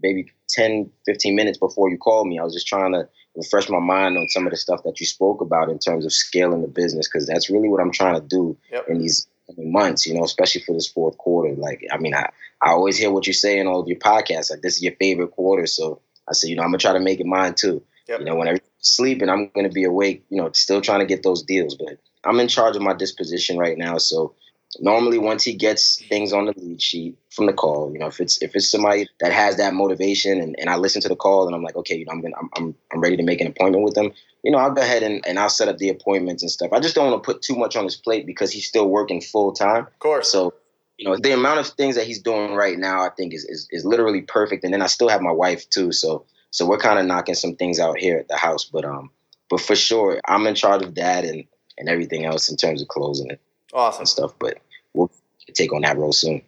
maybe 0.02 0.32
10, 0.49 0.90
15 1.06 1.35
minutes 1.35 1.59
before 1.59 1.90
you 1.90 1.99
called 1.99 2.26
me. 2.26 2.38
I 2.38 2.42
was 2.42 2.54
just 2.54 2.66
trying 2.66 2.92
to 2.92 3.09
refresh 3.36 3.68
my 3.68 3.78
mind 3.78 4.16
on 4.16 4.28
some 4.28 4.46
of 4.46 4.50
the 4.50 4.56
stuff 4.56 4.82
that 4.84 5.00
you 5.00 5.06
spoke 5.06 5.40
about 5.40 5.70
in 5.70 5.78
terms 5.78 6.04
of 6.04 6.12
scaling 6.12 6.62
the 6.62 6.68
business 6.68 7.08
because 7.08 7.26
that's 7.26 7.50
really 7.50 7.68
what 7.68 7.80
I'm 7.80 7.92
trying 7.92 8.20
to 8.20 8.26
do 8.26 8.56
yep. 8.70 8.86
in 8.88 8.98
these 8.98 9.26
months, 9.56 10.06
you 10.06 10.14
know, 10.14 10.24
especially 10.24 10.62
for 10.62 10.74
this 10.74 10.88
fourth 10.88 11.16
quarter. 11.18 11.54
Like, 11.54 11.82
I 11.90 11.98
mean, 11.98 12.14
I, 12.14 12.30
I 12.62 12.70
always 12.70 12.96
hear 12.96 13.10
what 13.10 13.26
you 13.26 13.32
say 13.32 13.58
in 13.58 13.66
all 13.66 13.80
of 13.80 13.88
your 13.88 13.98
podcasts. 13.98 14.50
Like, 14.50 14.62
this 14.62 14.76
is 14.76 14.82
your 14.82 14.94
favorite 14.96 15.32
quarter. 15.32 15.66
So 15.66 16.00
I 16.28 16.32
said, 16.32 16.50
you 16.50 16.56
know, 16.56 16.62
I'm 16.62 16.70
going 16.70 16.78
to 16.78 16.84
try 16.84 16.92
to 16.92 17.00
make 17.00 17.20
it 17.20 17.26
mine 17.26 17.54
too. 17.54 17.82
Yep. 18.08 18.20
You 18.20 18.24
know, 18.26 18.34
when 18.36 18.48
everyone's 18.48 18.70
sleeping, 18.80 19.28
I'm 19.28 19.50
going 19.54 19.68
to 19.68 19.72
be 19.72 19.84
awake, 19.84 20.24
you 20.28 20.36
know, 20.36 20.50
still 20.52 20.80
trying 20.80 21.00
to 21.00 21.06
get 21.06 21.22
those 21.22 21.42
deals. 21.42 21.74
But 21.74 21.98
I'm 22.24 22.40
in 22.40 22.48
charge 22.48 22.76
of 22.76 22.82
my 22.82 22.94
disposition 22.94 23.58
right 23.58 23.78
now. 23.78 23.98
So 23.98 24.34
normally 24.81 25.19
once 25.19 25.45
he 25.45 25.55
gets 25.55 26.02
things 26.09 26.33
on 26.33 26.47
the 26.47 26.55
lead 26.57 26.81
sheet 26.81 27.17
from 27.31 27.47
the 27.47 27.52
call, 27.52 27.93
you 27.93 27.99
know, 27.99 28.07
if 28.07 28.21
it's 28.21 28.41
if 28.43 28.55
it's 28.55 28.71
somebody 28.71 29.09
that 29.21 29.33
has 29.33 29.57
that 29.57 29.75
motivation 29.75 30.41
and, 30.41 30.55
and 30.59 30.71
I 30.71 30.76
listen 30.76 31.02
to 31.02 31.09
the 31.09 31.17
call 31.17 31.47
and 31.47 31.55
I'm 31.55 31.62
like, 31.62 31.76
okay, 31.76 31.97
you 31.97 32.05
know, 32.05 32.12
I'm 32.12 32.21
gonna 32.21 32.37
I'm, 32.38 32.49
I'm 32.57 32.75
I'm 32.93 33.00
ready 33.00 33.17
to 33.17 33.23
make 33.23 33.41
an 33.41 33.47
appointment 33.47 33.85
with 33.85 33.95
them, 33.95 34.12
you 34.43 34.50
know, 34.50 34.59
I'll 34.59 34.73
go 34.73 34.83
ahead 34.83 35.02
and, 35.02 35.25
and 35.26 35.38
I'll 35.38 35.49
set 35.49 35.69
up 35.69 35.79
the 35.79 35.88
appointments 35.88 36.43
and 36.43 36.50
stuff. 36.50 36.73
I 36.73 36.81
just 36.81 36.95
don't 36.95 37.11
want 37.11 37.23
to 37.23 37.26
put 37.26 37.43
too 37.43 37.57
much 37.57 37.76
on 37.76 37.85
his 37.85 37.97
plate 37.97 38.26
because 38.26 38.50
he's 38.50 38.67
still 38.67 38.88
working 38.88 39.21
full 39.21 39.52
time. 39.52 39.87
Of 39.87 39.99
course. 39.99 40.31
So, 40.31 40.55
you 40.99 41.09
know, 41.09 41.17
the 41.17 41.33
amount 41.33 41.61
of 41.61 41.69
things 41.69 41.95
that 41.97 42.07
he's 42.07 42.21
doing 42.21 42.55
right 42.55 42.79
now 42.79 43.05
I 43.05 43.11
think 43.11 43.35
is 43.35 43.45
is, 43.45 43.69
is 43.71 43.85
literally 43.85 44.23
perfect. 44.23 44.64
And 44.64 44.73
then 44.73 44.83
I 44.83 44.87
still 44.87 45.09
have 45.09 45.21
my 45.21 45.33
wife 45.33 45.69
too. 45.71 45.93
So 45.93 46.26
so 46.50 46.67
we're 46.67 46.79
kind 46.79 46.99
of 46.99 47.07
knocking 47.07 47.35
some 47.35 47.57
things 47.57 47.79
out 47.79 47.99
here 47.99 48.19
at 48.19 48.29
the 48.29 48.37
house. 48.37 48.64
But 48.64 48.85
um 48.85 49.11
but 49.49 49.61
for 49.61 49.76
sure 49.76 50.21
I'm 50.26 50.47
in 50.47 50.55
charge 50.55 50.83
of 50.83 50.95
that 50.97 51.25
and 51.25 51.45
and 51.79 51.88
everything 51.88 52.25
else 52.25 52.50
in 52.50 52.57
terms 52.57 52.83
of 52.83 52.88
closing 52.88 53.31
it. 53.31 53.41
Awesome. 53.73 54.07
stuff. 54.07 54.35
But 54.38 54.59
we'll 54.95 55.11
take 55.55 55.73
on 55.73 55.83
that 55.83 55.97
role 55.97 56.12
soon. 56.12 56.43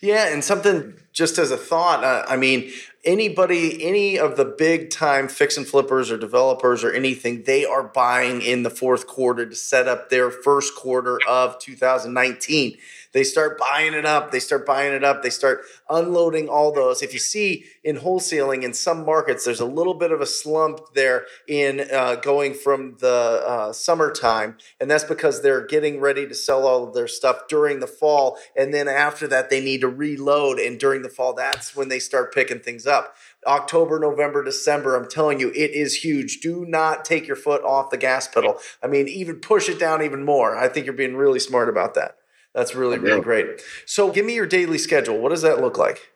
Yeah, 0.00 0.32
and 0.32 0.44
something 0.44 0.94
just 1.12 1.38
as 1.38 1.50
a 1.50 1.56
thought, 1.56 2.04
uh, 2.04 2.24
I 2.28 2.36
mean, 2.36 2.70
anybody, 3.04 3.82
any 3.84 4.18
of 4.18 4.36
the 4.36 4.44
big 4.44 4.90
time 4.90 5.28
fix 5.28 5.56
and 5.56 5.66
flippers 5.66 6.10
or 6.10 6.16
developers 6.16 6.84
or 6.84 6.92
anything, 6.92 7.42
they 7.44 7.64
are 7.64 7.82
buying 7.82 8.40
in 8.42 8.62
the 8.62 8.70
fourth 8.70 9.06
quarter 9.06 9.46
to 9.46 9.54
set 9.54 9.88
up 9.88 10.08
their 10.08 10.30
first 10.30 10.74
quarter 10.76 11.18
of 11.28 11.58
2019. 11.58 12.78
They 13.12 13.24
start 13.24 13.58
buying 13.58 13.94
it 13.94 14.06
up. 14.06 14.30
They 14.30 14.40
start 14.40 14.64
buying 14.66 14.92
it 14.92 15.04
up. 15.04 15.22
They 15.22 15.30
start 15.30 15.62
unloading 15.88 16.48
all 16.48 16.72
those. 16.72 17.02
If 17.02 17.12
you 17.12 17.18
see 17.18 17.64
in 17.84 17.98
wholesaling 17.98 18.62
in 18.62 18.72
some 18.72 19.04
markets, 19.04 19.44
there's 19.44 19.60
a 19.60 19.66
little 19.66 19.94
bit 19.94 20.12
of 20.12 20.20
a 20.20 20.26
slump 20.26 20.80
there 20.94 21.26
in 21.46 21.86
uh, 21.92 22.16
going 22.16 22.54
from 22.54 22.96
the 23.00 23.42
uh, 23.46 23.72
summertime, 23.72 24.56
and 24.80 24.90
that's 24.90 25.04
because 25.04 25.42
they're 25.42 25.66
getting 25.66 26.00
ready 26.00 26.26
to 26.26 26.34
sell 26.34 26.66
all 26.66 26.88
of 26.88 26.94
their 26.94 27.08
stuff 27.08 27.48
during 27.48 27.80
the 27.80 27.86
fall, 27.86 28.38
and 28.56 28.72
then 28.72 28.88
after 28.88 29.26
that 29.28 29.50
they 29.50 29.62
need 29.62 29.82
to 29.82 29.88
reload. 29.88 30.58
And 30.58 30.80
during 30.80 31.02
the 31.02 31.08
fall, 31.08 31.34
that's 31.34 31.76
when 31.76 31.88
they 31.88 31.98
start 31.98 32.34
picking 32.34 32.60
things 32.60 32.86
up. 32.86 33.14
October, 33.46 33.98
November, 33.98 34.44
December, 34.44 34.96
I'm 34.96 35.08
telling 35.08 35.40
you, 35.40 35.48
it 35.50 35.72
is 35.72 35.96
huge. 35.96 36.40
Do 36.40 36.64
not 36.64 37.04
take 37.04 37.26
your 37.26 37.36
foot 37.36 37.62
off 37.64 37.90
the 37.90 37.96
gas 37.96 38.28
pedal. 38.28 38.58
I 38.82 38.86
mean, 38.86 39.08
even 39.08 39.36
push 39.36 39.68
it 39.68 39.78
down 39.80 40.02
even 40.02 40.24
more. 40.24 40.56
I 40.56 40.68
think 40.68 40.86
you're 40.86 40.94
being 40.94 41.16
really 41.16 41.40
smart 41.40 41.68
about 41.68 41.94
that. 41.94 42.16
That's 42.54 42.74
really, 42.74 42.98
really 42.98 43.20
great. 43.22 43.62
So 43.86 44.10
give 44.10 44.26
me 44.26 44.34
your 44.34 44.46
daily 44.46 44.78
schedule. 44.78 45.18
What 45.18 45.30
does 45.30 45.42
that 45.42 45.60
look 45.60 45.78
like? 45.78 46.12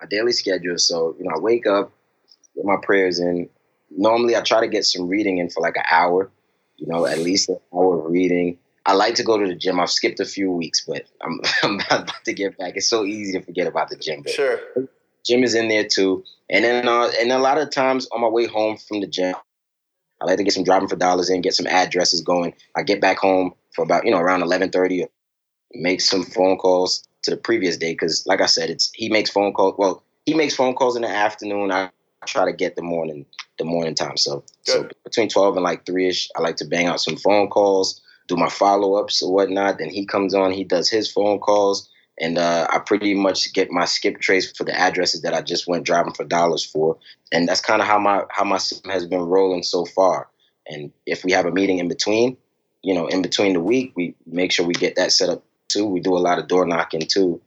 My 0.00 0.06
daily 0.06 0.32
schedule. 0.32 0.78
So, 0.78 1.16
you 1.18 1.24
know, 1.24 1.34
I 1.34 1.38
wake 1.38 1.66
up, 1.66 1.92
get 2.54 2.64
my 2.64 2.76
prayers 2.82 3.18
in. 3.18 3.48
Normally 3.90 4.36
I 4.36 4.42
try 4.42 4.60
to 4.60 4.68
get 4.68 4.84
some 4.84 5.08
reading 5.08 5.38
in 5.38 5.48
for 5.48 5.62
like 5.62 5.76
an 5.76 5.84
hour, 5.90 6.30
you 6.76 6.86
know, 6.86 7.06
at 7.06 7.18
least 7.18 7.48
an 7.48 7.58
hour 7.72 8.04
of 8.04 8.12
reading. 8.12 8.58
I 8.86 8.92
like 8.92 9.14
to 9.14 9.22
go 9.22 9.38
to 9.38 9.46
the 9.46 9.54
gym. 9.54 9.80
I've 9.80 9.90
skipped 9.90 10.20
a 10.20 10.26
few 10.26 10.50
weeks, 10.50 10.84
but 10.86 11.06
I'm, 11.22 11.40
I'm 11.62 11.80
about 11.80 12.12
to 12.24 12.32
get 12.34 12.58
back. 12.58 12.76
It's 12.76 12.88
so 12.88 13.04
easy 13.04 13.38
to 13.38 13.44
forget 13.44 13.66
about 13.66 13.88
the 13.88 13.96
gym. 13.96 14.22
But 14.22 14.32
sure. 14.32 14.60
Gym 15.24 15.42
is 15.42 15.54
in 15.54 15.68
there 15.68 15.86
too. 15.86 16.24
And 16.50 16.62
then, 16.62 16.86
uh, 16.86 17.10
and 17.18 17.32
a 17.32 17.38
lot 17.38 17.56
of 17.56 17.70
times 17.70 18.06
on 18.12 18.20
my 18.20 18.28
way 18.28 18.46
home 18.46 18.76
from 18.76 19.00
the 19.00 19.06
gym, 19.06 19.34
I 20.20 20.26
like 20.26 20.36
to 20.36 20.44
get 20.44 20.52
some 20.52 20.64
driving 20.64 20.88
for 20.88 20.96
dollars 20.96 21.30
in, 21.30 21.40
get 21.40 21.54
some 21.54 21.66
addresses 21.66 22.20
going. 22.20 22.54
I 22.76 22.82
get 22.82 23.00
back 23.00 23.16
home 23.18 23.54
for 23.74 23.82
about, 23.82 24.04
you 24.04 24.10
know, 24.10 24.18
around 24.18 24.40
1130 24.40 25.06
make 25.74 26.00
some 26.00 26.24
phone 26.24 26.56
calls 26.56 27.06
to 27.22 27.30
the 27.30 27.36
previous 27.36 27.76
day 27.76 27.92
because, 27.92 28.26
like 28.26 28.40
I 28.40 28.46
said, 28.46 28.70
it's 28.70 28.90
he 28.94 29.08
makes 29.08 29.30
phone 29.30 29.52
calls. 29.52 29.74
Well, 29.78 30.02
he 30.26 30.34
makes 30.34 30.54
phone 30.54 30.74
calls 30.74 30.96
in 30.96 31.02
the 31.02 31.08
afternoon. 31.08 31.70
I 31.70 31.90
try 32.26 32.44
to 32.44 32.52
get 32.52 32.76
the 32.76 32.82
morning 32.82 33.26
the 33.58 33.64
morning 33.64 33.94
time. 33.94 34.16
So 34.16 34.44
Good. 34.66 34.72
so 34.72 34.88
between 35.04 35.28
twelve 35.28 35.56
and 35.56 35.64
like 35.64 35.86
three 35.86 36.08
ish, 36.08 36.28
I 36.36 36.40
like 36.40 36.56
to 36.56 36.64
bang 36.64 36.86
out 36.86 37.00
some 37.00 37.16
phone 37.16 37.48
calls, 37.48 38.00
do 38.28 38.36
my 38.36 38.48
follow 38.48 38.94
ups 38.94 39.22
or 39.22 39.32
whatnot. 39.32 39.78
Then 39.78 39.90
he 39.90 40.06
comes 40.06 40.34
on, 40.34 40.52
he 40.52 40.64
does 40.64 40.88
his 40.88 41.10
phone 41.10 41.38
calls, 41.38 41.88
and 42.18 42.38
uh, 42.38 42.66
I 42.70 42.78
pretty 42.78 43.14
much 43.14 43.52
get 43.52 43.70
my 43.70 43.84
skip 43.84 44.20
trace 44.20 44.50
for 44.56 44.64
the 44.64 44.78
addresses 44.78 45.22
that 45.22 45.34
I 45.34 45.42
just 45.42 45.66
went 45.66 45.84
driving 45.84 46.14
for 46.14 46.24
dollars 46.24 46.64
for, 46.64 46.96
and 47.32 47.48
that's 47.48 47.60
kind 47.60 47.80
of 47.80 47.88
how 47.88 47.98
my 47.98 48.24
how 48.30 48.44
my 48.44 48.58
system 48.58 48.90
has 48.90 49.06
been 49.06 49.22
rolling 49.22 49.62
so 49.62 49.84
far. 49.84 50.28
And 50.66 50.92
if 51.04 51.24
we 51.24 51.32
have 51.32 51.44
a 51.44 51.50
meeting 51.50 51.78
in 51.78 51.88
between, 51.88 52.38
you 52.82 52.94
know, 52.94 53.06
in 53.06 53.20
between 53.20 53.52
the 53.52 53.60
week, 53.60 53.92
we 53.96 54.14
make 54.26 54.50
sure 54.50 54.64
we 54.64 54.74
get 54.74 54.96
that 54.96 55.12
set 55.12 55.28
up 55.28 55.44
too. 55.74 55.86
We 55.86 56.00
do 56.00 56.16
a 56.16 56.18
lot 56.18 56.38
of 56.38 56.48
door 56.48 56.66
knocking 56.66 57.06
too. 57.06 57.40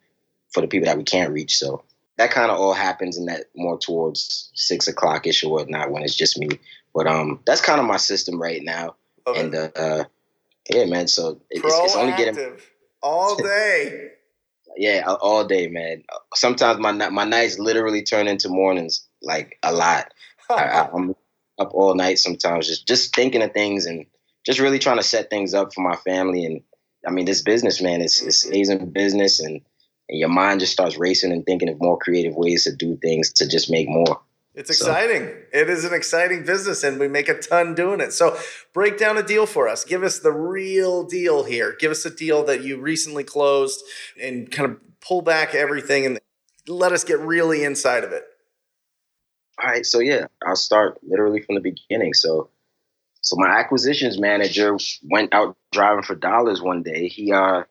for 0.54 0.62
the 0.62 0.68
people 0.68 0.86
that 0.86 0.98
we 0.98 1.04
can't 1.04 1.34
reach. 1.34 1.58
So 1.58 1.84
that 2.18 2.32
kind 2.32 2.52
of 2.52 2.60
all 2.60 2.74
happens 2.74 3.18
in 3.18 3.26
that 3.26 3.46
more 3.56 3.78
towards 3.78 4.52
six 4.54 4.88
o'clock 4.88 5.26
ish 5.28 5.44
or 5.44 5.52
whatnot 5.52 5.92
when 5.92 6.04
it's 6.04 6.16
just 6.16 6.38
me. 6.38 6.50
But 6.94 7.08
um, 7.08 7.40
that's 7.46 7.62
kind 7.62 7.80
of 7.80 7.86
my 7.86 7.98
system 7.98 8.42
right 8.42 8.62
now. 8.64 8.96
Okay. 9.26 9.40
And 9.40 9.56
uh, 9.56 9.70
uh, 9.76 10.04
yeah, 10.70 10.86
man. 10.86 11.08
So 11.08 11.40
it's, 11.50 11.64
it's 11.66 11.96
only 11.96 12.14
getting 12.14 12.58
all 13.02 13.36
day. 13.44 14.12
yeah, 14.76 15.04
all 15.06 15.46
day, 15.46 15.68
man. 15.68 16.04
Sometimes 16.34 16.80
my 16.80 16.92
my 16.92 17.24
nights 17.24 17.60
literally 17.60 18.04
turn 18.04 18.28
into 18.28 18.50
mornings, 18.50 19.08
like 19.22 19.58
a 19.64 19.72
lot. 19.72 20.14
I, 20.50 20.90
I'm 20.94 21.16
up 21.60 21.74
all 21.74 21.96
night 21.96 22.20
sometimes, 22.20 22.68
just 22.68 22.88
just 22.88 23.16
thinking 23.16 23.42
of 23.42 23.54
things 23.54 23.86
and 23.86 24.06
just 24.46 24.60
really 24.60 24.80
trying 24.80 24.98
to 24.98 25.04
set 25.04 25.30
things 25.30 25.54
up 25.54 25.74
for 25.74 25.82
my 25.82 25.96
family. 25.98 26.46
And 26.46 26.62
I 27.08 27.12
mean, 27.12 27.26
this 27.26 27.42
business, 27.42 27.82
man, 27.82 28.02
it's 28.02 28.20
mm-hmm. 28.20 28.28
it's 28.28 28.46
amazing 28.46 28.90
business, 28.92 29.40
and, 29.40 29.62
and 30.10 30.20
your 30.20 30.30
mind 30.30 30.60
just 30.60 30.74
starts 30.74 30.98
racing 30.98 31.32
and 31.32 31.46
thinking 31.46 31.70
of 31.70 31.80
more 31.80 31.98
creative 31.98 32.36
ways 32.36 32.66
to 32.66 32.76
do 32.76 32.98
things 32.98 33.32
to 33.34 33.48
just 33.48 33.72
make 33.72 33.88
more. 33.88 34.20
It's 34.54 34.70
exciting. 34.70 35.28
So. 35.28 35.60
It 35.60 35.70
is 35.70 35.86
an 35.86 35.94
exciting 35.94 36.44
business, 36.44 36.84
and 36.84 37.00
we 37.00 37.08
make 37.08 37.30
a 37.30 37.40
ton 37.40 37.76
doing 37.76 38.02
it. 38.02 38.12
So, 38.12 38.38
break 38.74 38.98
down 38.98 39.18
a 39.18 39.24
deal 39.24 39.46
for 39.46 39.70
us. 39.70 39.86
Give 39.86 40.04
us 40.04 40.20
the 40.20 40.34
real 40.34 41.04
deal 41.04 41.46
here. 41.46 41.76
Give 41.80 41.92
us 41.92 42.04
a 42.06 42.10
deal 42.14 42.44
that 42.46 42.64
you 42.64 42.78
recently 42.78 43.24
closed, 43.24 43.82
and 44.22 44.52
kind 44.52 44.70
of 44.70 44.80
pull 45.00 45.22
back 45.22 45.56
everything 45.56 46.06
and 46.06 46.20
let 46.68 46.92
us 46.92 47.06
get 47.06 47.20
really 47.20 47.64
inside 47.64 48.04
of 48.04 48.12
it. 48.12 48.24
All 49.64 49.70
right. 49.70 49.86
So 49.86 50.00
yeah, 50.00 50.26
I'll 50.46 50.56
start 50.58 51.00
literally 51.08 51.42
from 51.42 51.56
the 51.56 51.62
beginning. 51.62 52.14
So, 52.14 52.50
so 53.22 53.36
my 53.38 53.50
acquisitions 53.50 54.20
manager 54.20 54.78
went 55.10 55.34
out 55.34 55.56
driving 55.72 56.04
for 56.04 56.16
dollars 56.16 56.62
one 56.62 56.84
day. 56.84 57.08
He 57.08 57.32
uh 57.32 57.64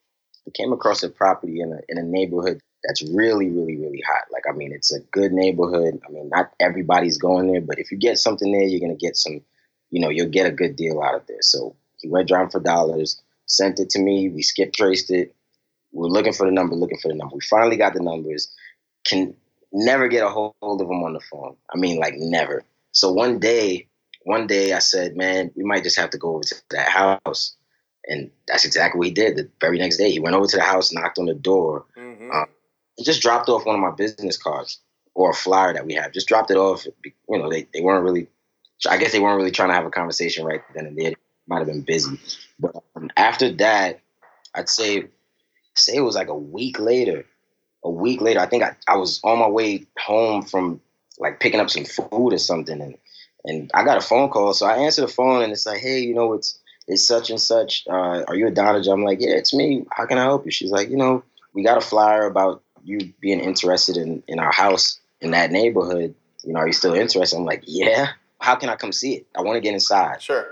came 0.55 0.73
across 0.73 1.03
a 1.03 1.09
property 1.09 1.61
in 1.61 1.73
a 1.73 1.79
in 1.89 1.99
a 1.99 2.03
neighborhood 2.03 2.61
that's 2.85 3.03
really, 3.11 3.51
really, 3.51 3.77
really 3.77 4.03
hot. 4.07 4.25
Like, 4.33 4.45
I 4.49 4.53
mean, 4.53 4.73
it's 4.73 4.95
a 4.95 5.01
good 5.11 5.33
neighborhood. 5.33 6.01
I 6.07 6.13
mean, 6.13 6.29
not 6.29 6.53
everybody's 6.61 7.19
going 7.19 7.51
there, 7.51 7.61
but 7.61 7.79
if 7.79 7.91
you 7.91 7.99
get 7.99 8.19
something 8.19 8.53
there, 8.53 8.63
you're 8.63 8.81
gonna 8.81 8.95
get 8.95 9.17
some, 9.17 9.41
you 9.91 10.01
know, 10.01 10.09
you'll 10.09 10.29
get 10.29 10.47
a 10.47 10.53
good 10.53 10.77
deal 10.77 11.03
out 11.03 11.15
of 11.15 11.27
there. 11.27 11.43
So 11.43 11.75
he 12.01 12.09
went 12.09 12.29
driving 12.29 12.51
for 12.51 12.61
dollars, 12.61 13.21
sent 13.47 13.81
it 13.81 13.91
to 13.91 13.99
me. 13.99 14.29
We 14.29 14.43
skip 14.43 14.73
traced 14.73 15.11
it. 15.11 15.35
We 15.93 16.01
we're 16.01 16.09
looking 16.09 16.33
for 16.33 16.47
the 16.47 16.53
number, 16.53 16.75
looking 16.75 16.99
for 16.99 17.09
the 17.09 17.15
number. 17.15 17.35
We 17.35 17.41
finally 17.41 17.77
got 17.77 17.95
the 17.95 18.03
numbers. 18.03 18.53
Can 19.05 19.35
never 19.73 20.09
get 20.09 20.25
a 20.25 20.29
hold 20.29 20.55
of 20.63 20.81
him 20.81 21.03
on 21.03 21.13
the 21.13 21.21
phone. 21.21 21.57
I 21.73 21.79
mean, 21.79 21.99
like 21.99 22.15
never. 22.17 22.65
So 22.93 23.13
one 23.13 23.39
day, 23.39 23.89
one 24.27 24.49
day 24.49 24.73
I 24.73 24.81
said, 24.81 25.17
man, 25.17 25.53
we 25.55 25.63
might 25.63 25.85
just 25.85 25.99
have 25.99 26.11
to 26.11 26.19
go 26.19 26.35
over 26.35 26.43
to 26.43 26.57
that 26.71 26.89
house. 26.89 27.55
And 28.09 28.33
that's 28.49 28.65
exactly 28.65 28.99
what 28.99 29.07
he 29.07 29.15
did. 29.15 29.37
The 29.37 29.49
very 29.61 29.79
next 29.79 29.99
day, 29.99 30.11
he 30.11 30.19
went 30.19 30.35
over 30.35 30.49
to 30.49 30.57
the 30.57 30.65
house, 30.65 30.93
knocked 30.93 31.21
on 31.21 31.27
the 31.27 31.35
door, 31.35 31.87
mm-hmm. 31.97 32.33
um, 32.33 32.47
just 33.01 33.23
dropped 33.23 33.49
off 33.49 33.65
one 33.65 33.77
of 33.77 33.81
my 33.81 33.93
business 33.93 34.37
cards 34.37 34.81
or 35.15 35.31
a 35.31 35.35
flyer 35.35 35.75
that 35.75 35.87
we 35.87 35.95
have. 35.95 36.13
Just 36.13 36.27
dropped 36.27 36.51
it 36.51 36.57
off. 36.57 36.85
You 37.05 37.39
know, 37.39 37.49
they, 37.49 37.69
they 37.73 37.81
weren't 37.81 38.03
really, 38.03 38.27
I 38.91 38.97
guess 38.97 39.13
they 39.13 39.21
weren't 39.21 39.37
really 39.37 39.53
trying 39.53 39.69
to 39.69 39.77
have 39.77 39.87
a 39.87 39.91
conversation 39.91 40.45
right 40.45 40.61
then 40.75 40.87
and 40.87 40.99
there. 40.99 41.13
Might 41.47 41.59
have 41.59 41.69
been 41.69 41.83
busy. 41.83 42.19
But 42.59 42.75
um, 42.97 43.11
after 43.17 43.53
that, 43.53 44.01
I'd 44.53 44.69
say, 44.69 45.05
say 45.77 45.95
it 45.95 46.01
was 46.01 46.17
like 46.17 46.29
a 46.29 46.37
week 46.37 46.81
later. 46.81 47.27
A 47.85 47.91
week 47.91 48.21
later, 48.21 48.41
I 48.41 48.47
think 48.47 48.65
I, 48.65 48.75
I 48.89 48.97
was 48.97 49.21
on 49.23 49.39
my 49.39 49.49
way 49.49 49.87
home 49.97 50.43
from 50.43 50.81
like 51.17 51.39
picking 51.39 51.61
up 51.61 51.71
some 51.71 51.85
food 51.85 52.33
or 52.33 52.39
something, 52.39 52.81
and 52.81 52.97
and 53.47 53.71
I 53.75 53.85
got 53.85 53.97
a 53.97 54.03
phone 54.03 54.29
call. 54.29 54.53
So 54.53 54.67
I 54.67 54.77
answer 54.77 55.01
the 55.01 55.09
phone, 55.09 55.43
and 55.43 55.53
it's 55.53 55.67
like, 55.67 55.81
hey, 55.81 56.01
you 56.01 56.15
know, 56.15 56.35
it's 56.35 56.59
it's 56.87 57.07
such 57.07 57.31
and 57.31 57.41
such. 57.41 57.85
Uh, 57.89 58.25
are 58.29 58.37
you 58.37 58.47
Adonijah? 58.47 58.93
I'm 58.93 59.05
like, 59.05 59.21
yeah, 59.21 59.35
it's 59.35 59.55
me. 59.55 59.87
How 59.91 60.07
can 60.07 60.19
I 60.19 60.25
help 60.25 60.45
you? 60.45 60.51
She's 60.51 60.71
like, 60.71 60.91
you 60.91 60.97
know, 60.97 61.25
we 61.55 61.65
got 61.65 61.79
a 61.79 61.81
flyer 61.81 62.27
about 62.27 62.63
you 62.85 63.13
being 63.21 63.41
interested 63.41 63.97
in, 63.97 64.23
in 64.29 64.39
our 64.39 64.53
house 64.53 65.01
in 65.21 65.33
that 65.33 65.51
neighborhood, 65.51 66.15
you 66.45 66.53
know, 66.53 66.61
are 66.61 66.67
you 66.67 66.73
still 66.73 66.95
interested? 66.95 67.37
I'm 67.37 67.45
like, 67.45 67.65
yeah. 67.67 68.11
How 68.39 68.55
can 68.55 68.69
I 68.69 68.77
come 68.77 68.93
see 68.93 69.15
it? 69.15 69.27
I 69.37 69.43
want 69.43 69.57
to 69.57 69.61
get 69.61 69.75
inside. 69.75 70.23
Sure. 70.23 70.47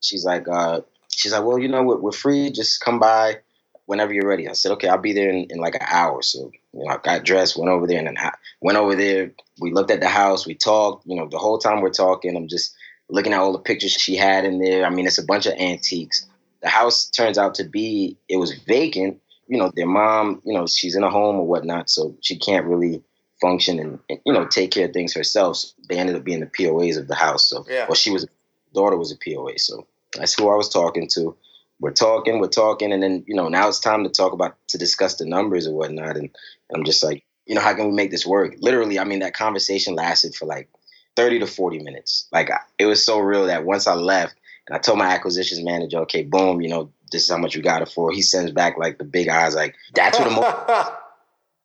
She's 0.00 0.24
like, 0.24 0.48
uh, 0.48 0.80
she's 1.10 1.32
like, 1.32 1.44
well, 1.44 1.58
you 1.58 1.68
know, 1.68 1.82
we're, 1.82 1.96
we're, 1.96 2.12
free. 2.12 2.50
Just 2.50 2.80
come 2.80 2.98
by 2.98 3.40
whenever 3.86 4.14
you're 4.14 4.28
ready. 4.28 4.48
I 4.48 4.52
said, 4.52 4.72
okay, 4.72 4.88
I'll 4.88 4.98
be 4.98 5.12
there 5.12 5.28
in, 5.28 5.46
in 5.50 5.58
like 5.58 5.74
an 5.74 5.82
hour. 5.86 6.22
So, 6.22 6.52
you 6.76 6.84
know, 6.84 6.92
I 6.92 6.98
got 6.98 7.24
dressed, 7.24 7.58
went 7.58 7.70
over 7.70 7.86
there, 7.86 7.98
and 7.98 8.06
then 8.06 8.18
I 8.18 8.32
went 8.60 8.78
over 8.78 8.94
there. 8.94 9.32
We 9.60 9.72
looked 9.72 9.90
at 9.90 10.00
the 10.00 10.08
house. 10.08 10.46
We 10.46 10.54
talked. 10.54 11.06
You 11.06 11.16
know, 11.16 11.28
the 11.28 11.38
whole 11.38 11.58
time 11.58 11.80
we're 11.80 11.90
talking, 11.90 12.36
I'm 12.36 12.48
just 12.48 12.74
looking 13.08 13.32
at 13.32 13.40
all 13.40 13.52
the 13.52 13.58
pictures 13.58 13.92
she 13.92 14.16
had 14.16 14.44
in 14.44 14.58
there. 14.58 14.84
I 14.84 14.90
mean, 14.90 15.06
it's 15.06 15.18
a 15.18 15.24
bunch 15.24 15.46
of 15.46 15.54
antiques. 15.54 16.26
The 16.62 16.68
house 16.68 17.08
turns 17.08 17.38
out 17.38 17.54
to 17.56 17.64
be 17.64 18.16
it 18.28 18.36
was 18.36 18.54
vacant, 18.66 19.20
you 19.46 19.58
know, 19.58 19.70
their 19.74 19.86
mom, 19.86 20.42
you 20.44 20.52
know, 20.52 20.66
she's 20.66 20.96
in 20.96 21.04
a 21.04 21.10
home 21.10 21.36
or 21.36 21.46
whatnot, 21.46 21.88
so 21.88 22.16
she 22.20 22.36
can't 22.36 22.66
really 22.66 23.02
function 23.40 23.78
and, 23.78 23.98
and 24.08 24.18
you 24.24 24.32
know 24.32 24.46
take 24.46 24.70
care 24.70 24.86
of 24.86 24.92
things 24.92 25.14
herself. 25.14 25.56
So 25.56 25.68
they 25.88 25.98
ended 25.98 26.16
up 26.16 26.24
being 26.24 26.40
the 26.40 26.46
POAs 26.46 26.98
of 26.98 27.08
the 27.08 27.14
house. 27.14 27.48
So, 27.48 27.64
yeah. 27.68 27.86
well, 27.86 27.94
she 27.94 28.10
was 28.10 28.26
daughter 28.74 28.96
was 28.96 29.12
a 29.12 29.16
POA, 29.16 29.58
so 29.58 29.86
that's 30.16 30.34
who 30.34 30.50
I 30.50 30.54
was 30.54 30.68
talking 30.68 31.08
to. 31.14 31.36
We're 31.78 31.92
talking, 31.92 32.40
we're 32.40 32.48
talking, 32.48 32.92
and 32.92 33.02
then 33.02 33.24
you 33.26 33.34
know 33.34 33.48
now 33.48 33.68
it's 33.68 33.80
time 33.80 34.04
to 34.04 34.10
talk 34.10 34.32
about 34.32 34.56
to 34.68 34.78
discuss 34.78 35.16
the 35.16 35.26
numbers 35.26 35.66
or 35.66 35.74
whatnot. 35.74 36.16
And 36.16 36.30
I'm 36.74 36.84
just 36.84 37.04
like, 37.04 37.24
you 37.46 37.54
know, 37.54 37.60
how 37.60 37.74
can 37.74 37.88
we 37.88 37.94
make 37.94 38.10
this 38.10 38.26
work? 38.26 38.56
Literally, 38.60 38.98
I 38.98 39.04
mean, 39.04 39.20
that 39.20 39.34
conversation 39.34 39.94
lasted 39.94 40.34
for 40.34 40.46
like 40.46 40.68
30 41.16 41.40
to 41.40 41.46
40 41.46 41.80
minutes. 41.80 42.28
Like 42.32 42.50
it 42.78 42.86
was 42.86 43.04
so 43.04 43.18
real 43.18 43.46
that 43.46 43.64
once 43.64 43.86
I 43.86 43.94
left 43.94 44.36
and 44.66 44.76
I 44.76 44.78
told 44.78 44.98
my 44.98 45.06
acquisitions 45.06 45.62
manager, 45.62 45.98
okay, 46.00 46.22
boom, 46.22 46.60
you 46.60 46.68
know, 46.68 46.92
this 47.12 47.24
is 47.24 47.30
how 47.30 47.38
much 47.38 47.54
you 47.54 47.62
got 47.62 47.82
it 47.82 47.88
for. 47.88 48.10
He 48.10 48.22
sends 48.22 48.52
back 48.52 48.78
like 48.78 48.98
the 48.98 49.04
big 49.04 49.28
eyes, 49.28 49.54
like 49.54 49.74
that's 49.94 50.18
what 50.18 50.28
a 50.28 50.30
mo-. 50.30 50.96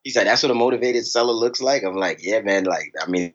he's 0.04 0.15
like 0.15 0.26
that's 0.26 0.43
what 0.43 0.52
a 0.52 0.56
motivated 0.56 1.06
seller 1.06 1.34
looks 1.34 1.62
like. 1.62 1.84
I'm 1.84 1.95
like, 1.95 2.19
yeah, 2.21 2.41
man. 2.41 2.65
Like, 2.65 2.93
I 3.02 3.10
mean, 3.10 3.34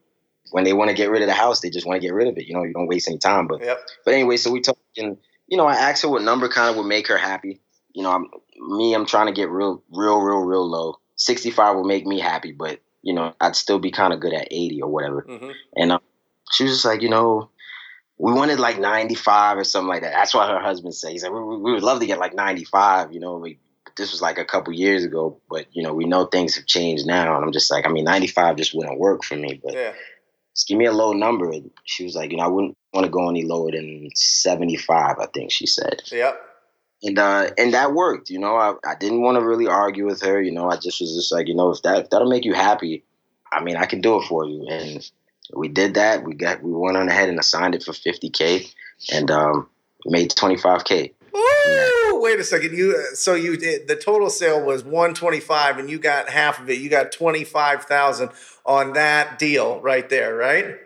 when 0.51 0.65
they 0.65 0.73
want 0.73 0.91
to 0.91 0.97
get 0.97 1.11
rid 1.11 1.23
of 1.23 1.29
the 1.29 1.35
house, 1.35 1.61
they 1.61 1.71
just 1.71 1.87
want 1.87 2.01
to 2.01 2.07
get 2.07 2.15
rid 2.15 2.29
of 2.29 2.37
it. 2.39 2.47
You 2.47 2.55
know, 2.55 2.65
you 2.65 2.73
don't 2.73 2.87
waste 2.87 3.09
any 3.09 3.19
time. 3.19 3.47
But 3.47 3.63
yep. 3.63 3.79
but 4.05 4.15
anyway, 4.15 4.37
so 4.37 4.51
we 4.51 4.61
talked, 4.61 4.81
and 4.97 5.17
you 5.49 5.57
know, 5.57 5.67
I 5.67 5.75
asked 5.75 6.03
her 6.03 6.09
what 6.09 6.23
number 6.23 6.49
kind 6.49 6.71
of 6.71 6.77
would 6.77 6.87
make 6.87 7.09
her 7.09 7.19
happy. 7.19 7.61
You 7.93 8.03
know, 8.03 8.11
I'm 8.11 8.29
me, 8.59 8.95
I'm 8.95 9.07
trying 9.07 9.27
to 9.27 9.33
get 9.33 9.51
real, 9.51 9.83
real, 9.91 10.21
real, 10.21 10.41
real 10.41 10.69
low. 10.69 10.99
65 11.17 11.77
would 11.77 11.87
make 11.87 12.07
me 12.07 12.21
happy, 12.21 12.53
but 12.53 12.81
you 13.03 13.15
know, 13.15 13.35
I'd 13.41 13.57
still 13.57 13.79
be 13.79 13.91
kind 13.91 14.13
of 14.13 14.21
good 14.21 14.35
at 14.35 14.49
80 14.51 14.83
or 14.83 14.91
whatever. 14.91 15.25
Mm-hmm. 15.29 15.51
And 15.77 15.93
um, 15.93 16.01
she 16.51 16.65
was 16.65 16.73
just 16.73 16.85
like, 16.85 17.03
you 17.03 17.09
know, 17.09 17.51
we 18.19 18.33
wanted 18.33 18.59
like 18.59 18.81
95 18.81 19.59
or 19.59 19.65
something 19.65 19.89
like 19.89 20.03
that. 20.03 20.13
That's 20.13 20.35
what 20.35 20.49
her 20.49 20.59
husband 20.59 20.95
said. 20.95 21.13
He 21.13 21.19
said, 21.19 21.31
we, 21.31 21.41
we 21.41 21.73
would 21.73 21.83
love 21.83 22.01
to 22.01 22.07
get 22.07 22.19
like 22.19 22.35
95, 22.35 23.13
you 23.13 23.21
know, 23.21 23.37
we, 23.37 23.59
this 23.97 24.11
was 24.11 24.21
like 24.21 24.39
a 24.39 24.45
couple 24.45 24.73
years 24.73 25.05
ago, 25.05 25.41
but 25.49 25.67
you 25.73 25.83
know, 25.83 25.95
we 25.95 26.05
know 26.05 26.27
things 26.27 26.57
have 26.57 26.67
changed 26.67 27.07
now. 27.07 27.37
And 27.37 27.45
I'm 27.45 27.53
just 27.53 27.71
like, 27.71 27.87
I 27.87 27.91
mean, 27.91 28.05
95 28.05 28.57
just 28.57 28.75
wouldn't 28.75 28.99
work 28.99 29.25
for 29.25 29.37
me, 29.37 29.61
but 29.63 29.75
yeah. 29.75 29.93
just 30.55 30.67
give 30.67 30.77
me 30.77 30.87
a 30.87 30.93
low 30.93 31.13
number. 31.13 31.51
And 31.51 31.71
she 31.85 32.05
was 32.05 32.15
like, 32.15 32.31
you 32.31 32.39
know, 32.39 32.45
I 32.45 32.49
wouldn't 32.49 32.77
want 32.97 33.05
to 33.05 33.11
go 33.11 33.29
any 33.29 33.45
lower 33.45 33.71
than 33.71 34.11
75, 34.15 35.17
I 35.21 35.27
think 35.27 35.53
she 35.53 35.67
said. 35.67 36.03
Yep. 36.11 36.41
And, 37.03 37.19
uh, 37.19 37.51
and 37.57 37.75
that 37.75 37.93
worked, 37.93 38.31
you 38.31 38.41
know, 38.41 38.57
I, 38.57 38.75
I 38.85 38.95
didn't 38.99 39.21
want 39.21 39.39
to 39.39 39.45
really 39.45 39.69
argue 39.69 40.07
with 40.07 40.23
her. 40.23 40.41
You 40.41 40.51
know, 40.51 40.71
I 40.71 40.77
just 40.77 41.01
was 41.01 41.15
just 41.15 41.31
like, 41.31 41.47
you 41.47 41.55
know, 41.55 41.71
if 41.71 41.83
that, 41.83 42.05
if 42.05 42.11
that'll 42.11 42.29
make 42.29 42.45
you 42.45 42.55
happy, 42.55 43.05
I 43.53 43.63
mean, 43.63 43.77
I 43.77 43.87
can 43.87 44.01
do 44.01 44.19
it 44.19 44.25
for 44.27 44.47
you. 44.47 44.67
And, 44.69 45.09
we 45.55 45.69
did 45.69 45.95
that. 45.95 46.25
We 46.25 46.35
got 46.35 46.63
we 46.63 46.73
went 46.73 46.97
on 46.97 47.09
ahead 47.09 47.29
and 47.29 47.39
assigned 47.39 47.75
it 47.75 47.83
for 47.83 47.93
50k, 47.93 48.73
and 49.13 49.31
um, 49.31 49.69
made 50.05 50.31
25k. 50.31 51.13
Ooh, 51.37 52.21
wait 52.23 52.41
a 52.41 52.45
second. 52.45 52.77
You 52.77 53.15
so 53.15 53.35
you 53.35 53.57
did 53.57 53.89
the 53.89 53.97
total 53.97 54.31
sale 54.31 54.65
was 54.65 54.85
125, 54.85 55.79
and 55.79 55.91
you 55.91 55.99
got 55.99 56.29
half 56.29 56.61
of 56.61 56.69
it. 56.71 56.79
You 56.79 56.89
got 56.89 57.13
25,000 57.13 58.31
on 58.65 58.95
that 58.95 59.39
deal 59.39 59.81
right 59.81 60.09
there, 60.09 60.35
right? 60.35 60.77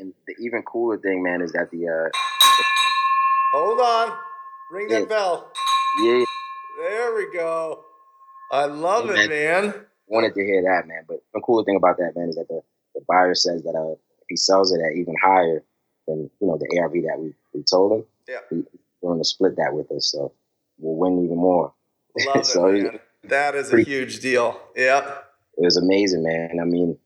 And 0.00 0.14
the 0.26 0.34
even 0.40 0.62
cooler 0.62 0.96
thing, 0.96 1.22
man, 1.22 1.42
is 1.42 1.52
that 1.52 1.70
the. 1.70 1.86
Uh, 1.86 2.08
Hold 3.52 3.80
on, 3.80 4.16
ring 4.72 4.88
that 4.88 5.02
yeah. 5.02 5.06
bell. 5.06 5.52
Yeah. 6.02 6.24
There 6.78 7.14
we 7.14 7.32
go. 7.32 7.84
I 8.50 8.64
love 8.64 9.10
it, 9.10 9.28
man. 9.28 9.66
man. 9.66 9.74
Wanted 10.06 10.34
to 10.34 10.44
hear 10.44 10.62
that, 10.62 10.88
man. 10.88 11.04
But 11.06 11.22
the 11.34 11.40
cooler 11.40 11.64
thing 11.64 11.76
about 11.76 11.98
that, 11.98 12.12
man, 12.16 12.30
is 12.30 12.36
that 12.36 12.48
the 12.48 12.62
the 12.94 13.02
buyer 13.06 13.34
says 13.34 13.62
that 13.64 13.74
uh, 13.76 13.92
if 13.92 14.26
he 14.28 14.36
sells 14.36 14.72
it 14.72 14.80
at 14.80 14.96
even 14.96 15.14
higher 15.22 15.62
than 16.08 16.30
you 16.40 16.46
know 16.46 16.58
the 16.58 16.80
ARV 16.80 16.92
that 16.92 17.18
we, 17.18 17.34
we 17.52 17.62
told 17.62 17.92
him, 17.92 18.04
yeah. 18.26 18.38
he's 18.48 18.64
willing 19.02 19.20
to 19.20 19.24
split 19.24 19.56
that 19.56 19.74
with 19.74 19.90
us. 19.92 20.10
So 20.10 20.32
we'll 20.78 20.96
win 20.96 21.24
even 21.24 21.36
more. 21.36 21.74
Love 22.26 22.46
so 22.46 22.66
it, 22.68 22.82
man. 22.84 23.00
That 23.24 23.54
is 23.54 23.72
a 23.72 23.82
huge 23.82 24.20
deal. 24.20 24.58
Yeah. 24.74 25.18
It 25.58 25.64
was 25.64 25.76
amazing, 25.76 26.22
man. 26.22 26.58
I 26.60 26.64
mean, 26.64 26.96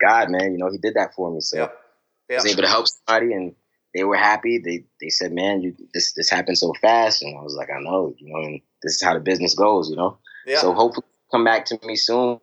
God, 0.00 0.30
man, 0.30 0.52
you 0.52 0.58
know, 0.58 0.70
he 0.70 0.78
did 0.78 0.94
that 0.94 1.14
for 1.14 1.30
me. 1.30 1.40
So 1.40 1.58
yep. 1.58 1.83
I 2.30 2.34
was 2.34 2.46
able 2.46 2.62
to 2.62 2.68
help 2.68 2.86
somebody 2.88 3.32
and 3.32 3.54
they 3.94 4.04
were 4.04 4.16
happy. 4.16 4.58
They 4.58 4.84
they 5.00 5.08
said, 5.08 5.32
Man, 5.32 5.62
you 5.62 5.74
this 5.92 6.12
this 6.12 6.30
happened 6.30 6.58
so 6.58 6.72
fast. 6.80 7.22
And 7.22 7.36
I 7.38 7.42
was 7.42 7.54
like, 7.54 7.68
I 7.70 7.80
know, 7.80 8.14
you 8.18 8.32
know, 8.32 8.42
and 8.44 8.60
this 8.82 8.94
is 8.96 9.02
how 9.02 9.14
the 9.14 9.20
business 9.20 9.54
goes, 9.54 9.88
you 9.88 9.96
know. 9.96 10.18
Yeah. 10.46 10.60
So 10.60 10.72
hopefully 10.72 11.06
come 11.30 11.44
back 11.44 11.64
to 11.66 11.78
me 11.84 11.96
soon. 11.96 12.40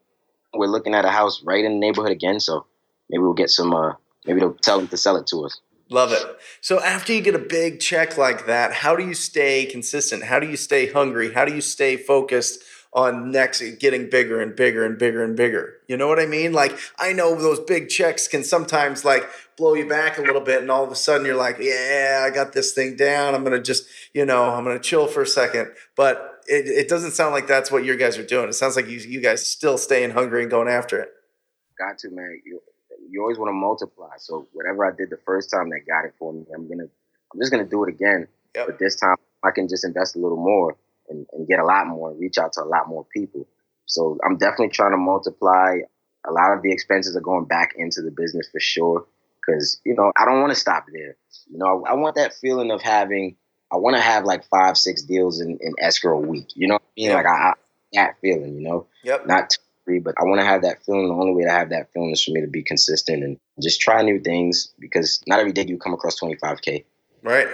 We're 0.53 0.67
looking 0.67 0.95
at 0.95 1.05
a 1.05 1.09
house 1.09 1.41
right 1.43 1.63
in 1.63 1.73
the 1.73 1.79
neighborhood 1.79 2.11
again. 2.11 2.39
So 2.39 2.65
maybe 3.09 3.21
we'll 3.21 3.33
get 3.33 3.49
some. 3.49 3.73
Uh, 3.73 3.93
maybe 4.25 4.39
they'll 4.39 4.53
tell 4.53 4.77
them 4.77 4.87
to 4.87 4.97
sell 4.97 5.17
it 5.17 5.27
to 5.27 5.45
us. 5.45 5.59
Love 5.89 6.13
it. 6.13 6.23
So 6.61 6.81
after 6.81 7.11
you 7.11 7.21
get 7.21 7.35
a 7.35 7.39
big 7.39 7.81
check 7.81 8.17
like 8.17 8.45
that, 8.45 8.71
how 8.71 8.95
do 8.95 9.05
you 9.05 9.13
stay 9.13 9.65
consistent? 9.65 10.23
How 10.23 10.39
do 10.39 10.47
you 10.47 10.55
stay 10.55 10.89
hungry? 10.89 11.33
How 11.33 11.43
do 11.43 11.53
you 11.53 11.59
stay 11.59 11.97
focused 11.97 12.63
on 12.93 13.31
next 13.31 13.61
getting 13.79 14.09
bigger 14.09 14.41
and 14.41 14.55
bigger 14.55 14.85
and 14.85 14.97
bigger 14.97 15.23
and 15.23 15.35
bigger. 15.35 15.75
You 15.87 15.95
know 15.95 16.07
what 16.07 16.19
I 16.19 16.25
mean? 16.25 16.51
Like 16.51 16.77
I 16.99 17.13
know 17.13 17.35
those 17.35 17.59
big 17.59 17.89
checks 17.89 18.27
can 18.27 18.43
sometimes 18.43 19.05
like 19.05 19.29
blow 19.55 19.73
you 19.75 19.87
back 19.87 20.17
a 20.17 20.21
little 20.21 20.41
bit 20.41 20.61
and 20.61 20.69
all 20.69 20.83
of 20.83 20.91
a 20.91 20.95
sudden 20.95 21.25
you're 21.25 21.35
like, 21.35 21.57
yeah, 21.59 22.25
I 22.25 22.33
got 22.33 22.51
this 22.51 22.73
thing 22.73 22.97
down. 22.97 23.33
I'm 23.33 23.43
going 23.43 23.55
to 23.55 23.61
just, 23.61 23.85
you 24.13 24.25
know, 24.25 24.43
I'm 24.43 24.63
going 24.63 24.77
to 24.77 24.83
chill 24.83 25.07
for 25.07 25.21
a 25.21 25.27
second. 25.27 25.71
But 25.95 26.41
it, 26.47 26.67
it 26.67 26.89
doesn't 26.89 27.11
sound 27.11 27.33
like 27.33 27.47
that's 27.47 27.71
what 27.71 27.85
you 27.85 27.95
guys 27.95 28.17
are 28.17 28.25
doing. 28.25 28.49
It 28.49 28.53
sounds 28.53 28.75
like 28.75 28.87
you, 28.87 28.97
you 28.99 29.21
guys 29.21 29.47
still 29.47 29.77
staying 29.77 30.11
hungry 30.11 30.41
and 30.41 30.51
going 30.51 30.67
after 30.67 30.99
it. 30.99 31.09
Got 31.77 31.97
to, 31.99 32.09
man. 32.09 32.41
You, 32.45 32.61
you 33.09 33.21
always 33.21 33.37
want 33.37 33.49
to 33.49 33.53
multiply. 33.53 34.09
So 34.17 34.47
whatever 34.51 34.85
I 34.85 34.95
did 34.95 35.09
the 35.09 35.19
first 35.25 35.49
time 35.49 35.69
that 35.69 35.81
got 35.87 36.05
it 36.05 36.13
for 36.19 36.33
me, 36.33 36.43
I'm 36.53 36.67
going 36.67 36.79
to, 36.79 36.89
I'm 37.33 37.39
just 37.39 37.51
going 37.51 37.63
to 37.63 37.69
do 37.69 37.83
it 37.83 37.89
again. 37.89 38.27
Yep. 38.55 38.67
But 38.67 38.79
this 38.79 38.97
time 38.97 39.15
I 39.43 39.51
can 39.51 39.69
just 39.69 39.85
invest 39.85 40.17
a 40.17 40.19
little 40.19 40.37
more 40.37 40.75
and, 41.11 41.27
and 41.33 41.47
get 41.47 41.59
a 41.59 41.65
lot 41.65 41.87
more, 41.87 42.13
reach 42.13 42.37
out 42.37 42.53
to 42.53 42.61
a 42.61 42.65
lot 42.65 42.87
more 42.87 43.05
people. 43.13 43.47
So 43.85 44.17
I'm 44.25 44.37
definitely 44.37 44.69
trying 44.69 44.91
to 44.91 44.97
multiply. 44.97 45.79
A 46.27 46.31
lot 46.31 46.53
of 46.53 46.61
the 46.61 46.71
expenses 46.71 47.15
are 47.15 47.21
going 47.21 47.45
back 47.45 47.73
into 47.77 48.01
the 48.01 48.11
business 48.11 48.47
for 48.51 48.59
sure. 48.59 49.05
Cause, 49.45 49.79
you 49.85 49.95
know, 49.95 50.11
I 50.17 50.25
don't 50.25 50.39
want 50.39 50.53
to 50.53 50.59
stop 50.59 50.85
there. 50.93 51.15
You 51.49 51.57
know, 51.57 51.83
I, 51.85 51.91
I 51.91 51.93
want 51.95 52.15
that 52.15 52.33
feeling 52.35 52.71
of 52.71 52.81
having, 52.81 53.35
I 53.71 53.77
want 53.77 53.95
to 53.95 54.01
have 54.01 54.23
like 54.23 54.45
five, 54.45 54.77
six 54.77 55.01
deals 55.01 55.41
in, 55.41 55.57
in 55.61 55.73
escrow 55.79 56.17
a 56.17 56.21
week. 56.21 56.49
You 56.55 56.67
know 56.67 56.75
what 56.75 56.83
I 56.83 57.01
mean? 57.01 57.09
Yep. 57.09 57.15
Like 57.15 57.25
I, 57.25 57.29
I, 57.29 57.53
that 57.93 58.15
feeling, 58.21 58.55
you 58.55 58.61
know? 58.61 58.87
Yep. 59.03 59.25
Not 59.25 59.49
two, 59.49 59.61
three, 59.85 59.99
but 59.99 60.13
I 60.19 60.25
want 60.25 60.39
to 60.41 60.45
have 60.45 60.61
that 60.61 60.85
feeling. 60.85 61.07
The 61.07 61.13
only 61.15 61.33
way 61.33 61.43
to 61.43 61.51
have 61.51 61.69
that 61.71 61.91
feeling 61.91 62.11
is 62.11 62.23
for 62.23 62.31
me 62.31 62.41
to 62.41 62.47
be 62.47 62.63
consistent 62.63 63.23
and 63.23 63.39
just 63.59 63.81
try 63.81 64.03
new 64.03 64.19
things 64.19 64.71
because 64.79 65.21
not 65.27 65.39
every 65.39 65.51
day 65.51 65.63
do 65.63 65.73
you 65.73 65.79
come 65.79 65.93
across 65.93 66.19
25K. 66.19 66.85
Right. 67.23 67.47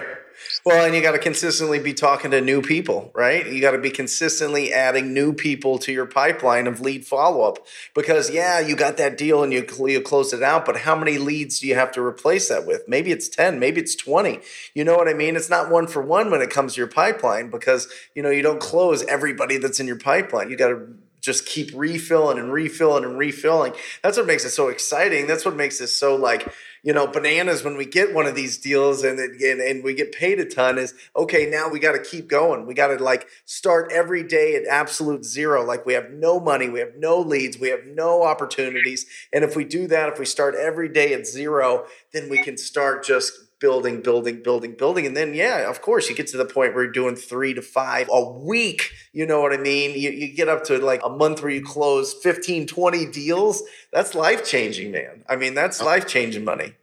Well, 0.64 0.84
and 0.84 0.94
you 0.94 1.02
got 1.02 1.12
to 1.12 1.18
consistently 1.18 1.78
be 1.78 1.94
talking 1.94 2.30
to 2.30 2.40
new 2.40 2.62
people, 2.62 3.10
right? 3.14 3.46
You 3.46 3.60
got 3.60 3.72
to 3.72 3.78
be 3.78 3.90
consistently 3.90 4.72
adding 4.72 5.12
new 5.12 5.32
people 5.32 5.78
to 5.78 5.92
your 5.92 6.06
pipeline 6.06 6.66
of 6.66 6.80
lead 6.80 7.06
follow 7.06 7.42
up 7.42 7.66
because, 7.94 8.30
yeah, 8.30 8.60
you 8.60 8.76
got 8.76 8.96
that 8.98 9.16
deal 9.16 9.42
and 9.42 9.52
you, 9.52 9.66
you 9.86 10.00
closed 10.00 10.34
it 10.34 10.42
out, 10.42 10.66
but 10.66 10.78
how 10.78 10.96
many 10.96 11.18
leads 11.18 11.60
do 11.60 11.66
you 11.66 11.74
have 11.74 11.92
to 11.92 12.02
replace 12.02 12.48
that 12.48 12.66
with? 12.66 12.88
Maybe 12.88 13.12
it's 13.12 13.28
10, 13.28 13.58
maybe 13.58 13.80
it's 13.80 13.94
20. 13.94 14.40
You 14.74 14.84
know 14.84 14.96
what 14.96 15.08
I 15.08 15.14
mean? 15.14 15.36
It's 15.36 15.50
not 15.50 15.70
one 15.70 15.86
for 15.86 16.02
one 16.02 16.30
when 16.30 16.42
it 16.42 16.50
comes 16.50 16.74
to 16.74 16.80
your 16.80 16.88
pipeline 16.88 17.50
because, 17.50 17.88
you 18.14 18.22
know, 18.22 18.30
you 18.30 18.42
don't 18.42 18.60
close 18.60 19.04
everybody 19.04 19.58
that's 19.58 19.80
in 19.80 19.86
your 19.86 19.98
pipeline. 19.98 20.50
You 20.50 20.56
got 20.56 20.68
to 20.68 20.88
just 21.28 21.44
keep 21.44 21.70
refilling 21.74 22.38
and 22.38 22.50
refilling 22.50 23.04
and 23.04 23.18
refilling. 23.18 23.74
That's 24.02 24.16
what 24.16 24.26
makes 24.26 24.46
it 24.46 24.50
so 24.50 24.68
exciting. 24.68 25.26
That's 25.26 25.44
what 25.44 25.56
makes 25.56 25.78
it 25.78 25.88
so 25.88 26.16
like, 26.16 26.50
you 26.82 26.94
know, 26.94 27.06
bananas 27.06 27.62
when 27.62 27.76
we 27.76 27.84
get 27.84 28.14
one 28.14 28.24
of 28.24 28.34
these 28.34 28.56
deals 28.56 29.04
and 29.04 29.18
and, 29.18 29.60
and 29.60 29.84
we 29.84 29.92
get 29.92 30.10
paid 30.12 30.40
a 30.40 30.46
ton 30.46 30.78
is 30.78 30.94
okay, 31.14 31.44
now 31.44 31.68
we 31.68 31.80
got 31.80 31.92
to 31.92 32.02
keep 32.02 32.28
going. 32.28 32.66
We 32.66 32.72
got 32.72 32.86
to 32.86 32.96
like 32.96 33.28
start 33.44 33.92
every 33.92 34.22
day 34.22 34.56
at 34.56 34.64
absolute 34.66 35.22
zero. 35.22 35.62
Like 35.62 35.84
we 35.84 35.92
have 35.92 36.10
no 36.10 36.40
money, 36.40 36.70
we 36.70 36.78
have 36.78 36.96
no 36.96 37.20
leads, 37.20 37.58
we 37.58 37.68
have 37.68 37.84
no 37.84 38.22
opportunities. 38.22 39.04
And 39.30 39.44
if 39.44 39.54
we 39.54 39.64
do 39.64 39.86
that, 39.88 40.08
if 40.08 40.18
we 40.18 40.24
start 40.24 40.54
every 40.54 40.88
day 40.88 41.12
at 41.12 41.26
zero, 41.26 41.84
then 42.14 42.30
we 42.30 42.42
can 42.42 42.56
start 42.56 43.04
just 43.04 43.47
building, 43.60 44.00
building, 44.02 44.42
building, 44.42 44.72
building. 44.72 45.06
And 45.06 45.16
then, 45.16 45.34
yeah, 45.34 45.68
of 45.68 45.82
course, 45.82 46.08
you 46.08 46.14
get 46.14 46.28
to 46.28 46.36
the 46.36 46.44
point 46.44 46.74
where 46.74 46.84
you're 46.84 46.92
doing 46.92 47.16
three 47.16 47.54
to 47.54 47.62
five 47.62 48.08
a 48.12 48.24
week. 48.24 48.92
You 49.12 49.26
know 49.26 49.40
what 49.40 49.52
I 49.52 49.56
mean? 49.56 49.98
You, 49.98 50.10
you 50.10 50.28
get 50.28 50.48
up 50.48 50.64
to 50.64 50.78
like 50.78 51.00
a 51.04 51.08
month 51.08 51.42
where 51.42 51.50
you 51.50 51.64
close 51.64 52.14
15, 52.14 52.66
20 52.66 53.06
deals. 53.06 53.62
That's 53.92 54.14
life 54.14 54.44
changing, 54.44 54.92
man. 54.92 55.24
I 55.28 55.36
mean, 55.36 55.54
that's 55.54 55.82
life 55.82 56.06
changing 56.06 56.44
money. 56.44 56.74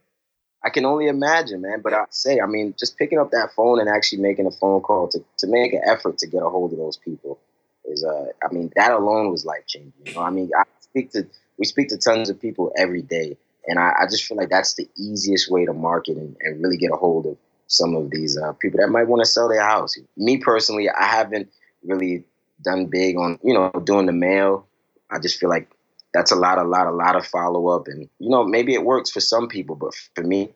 I 0.64 0.70
can 0.70 0.84
only 0.84 1.06
imagine, 1.06 1.62
man. 1.62 1.80
But 1.82 1.94
I 1.94 2.04
say, 2.10 2.40
I 2.40 2.46
mean, 2.46 2.74
just 2.78 2.98
picking 2.98 3.18
up 3.18 3.30
that 3.30 3.52
phone 3.54 3.78
and 3.78 3.88
actually 3.88 4.20
making 4.20 4.46
a 4.46 4.50
phone 4.50 4.80
call 4.80 5.08
to, 5.08 5.24
to 5.38 5.46
make 5.46 5.72
an 5.72 5.82
effort 5.86 6.18
to 6.18 6.26
get 6.26 6.42
a 6.42 6.48
hold 6.48 6.72
of 6.72 6.78
those 6.78 6.96
people 6.96 7.38
is, 7.84 8.04
uh, 8.04 8.26
I 8.42 8.52
mean, 8.52 8.72
that 8.76 8.90
alone 8.90 9.30
was 9.30 9.44
life 9.44 9.66
changing. 9.66 9.92
You 10.04 10.14
know, 10.14 10.22
I 10.22 10.30
mean, 10.30 10.50
I 10.58 10.64
speak 10.80 11.12
to, 11.12 11.26
we 11.58 11.64
speak 11.64 11.88
to 11.88 11.96
tons 11.96 12.28
of 12.28 12.40
people 12.40 12.72
every 12.76 13.02
day 13.02 13.36
and 13.66 13.78
I, 13.78 13.92
I, 14.00 14.04
just 14.06 14.24
feel 14.24 14.36
like 14.36 14.50
that's 14.50 14.74
the 14.74 14.88
easiest 14.96 15.50
way 15.50 15.64
to 15.64 15.72
market 15.72 16.16
and, 16.16 16.36
and 16.40 16.62
really 16.62 16.76
get 16.76 16.92
a 16.92 16.96
hold 16.96 17.26
of 17.26 17.36
some 17.66 17.94
of 17.96 18.10
these 18.10 18.38
uh, 18.38 18.52
people 18.54 18.80
that 18.80 18.88
might 18.88 19.08
want 19.08 19.20
to 19.20 19.26
sell 19.26 19.48
their 19.48 19.64
house. 19.64 19.96
Me 20.16 20.36
personally, 20.36 20.88
I 20.88 21.04
haven't 21.06 21.48
really 21.82 22.24
done 22.62 22.86
big 22.86 23.16
on, 23.16 23.38
you 23.42 23.54
know, 23.54 23.70
doing 23.84 24.06
the 24.06 24.12
mail. 24.12 24.66
I 25.10 25.18
just 25.18 25.38
feel 25.38 25.48
like 25.48 25.68
that's 26.12 26.32
a 26.32 26.36
lot, 26.36 26.58
a 26.58 26.64
lot, 26.64 26.86
a 26.86 26.92
lot 26.92 27.16
of 27.16 27.26
follow 27.26 27.68
up. 27.68 27.88
And, 27.88 28.08
you 28.18 28.30
know, 28.30 28.44
maybe 28.44 28.74
it 28.74 28.84
works 28.84 29.10
for 29.10 29.20
some 29.20 29.48
people, 29.48 29.76
but 29.76 29.94
for 30.14 30.22
me, 30.22 30.52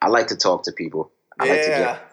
I 0.00 0.08
like 0.08 0.28
to 0.28 0.36
talk 0.36 0.64
to 0.64 0.72
people. 0.72 1.10
I 1.38 1.46
yeah. 1.46 1.52
like 1.52 1.62
to 1.62 1.68
get, 1.68 2.12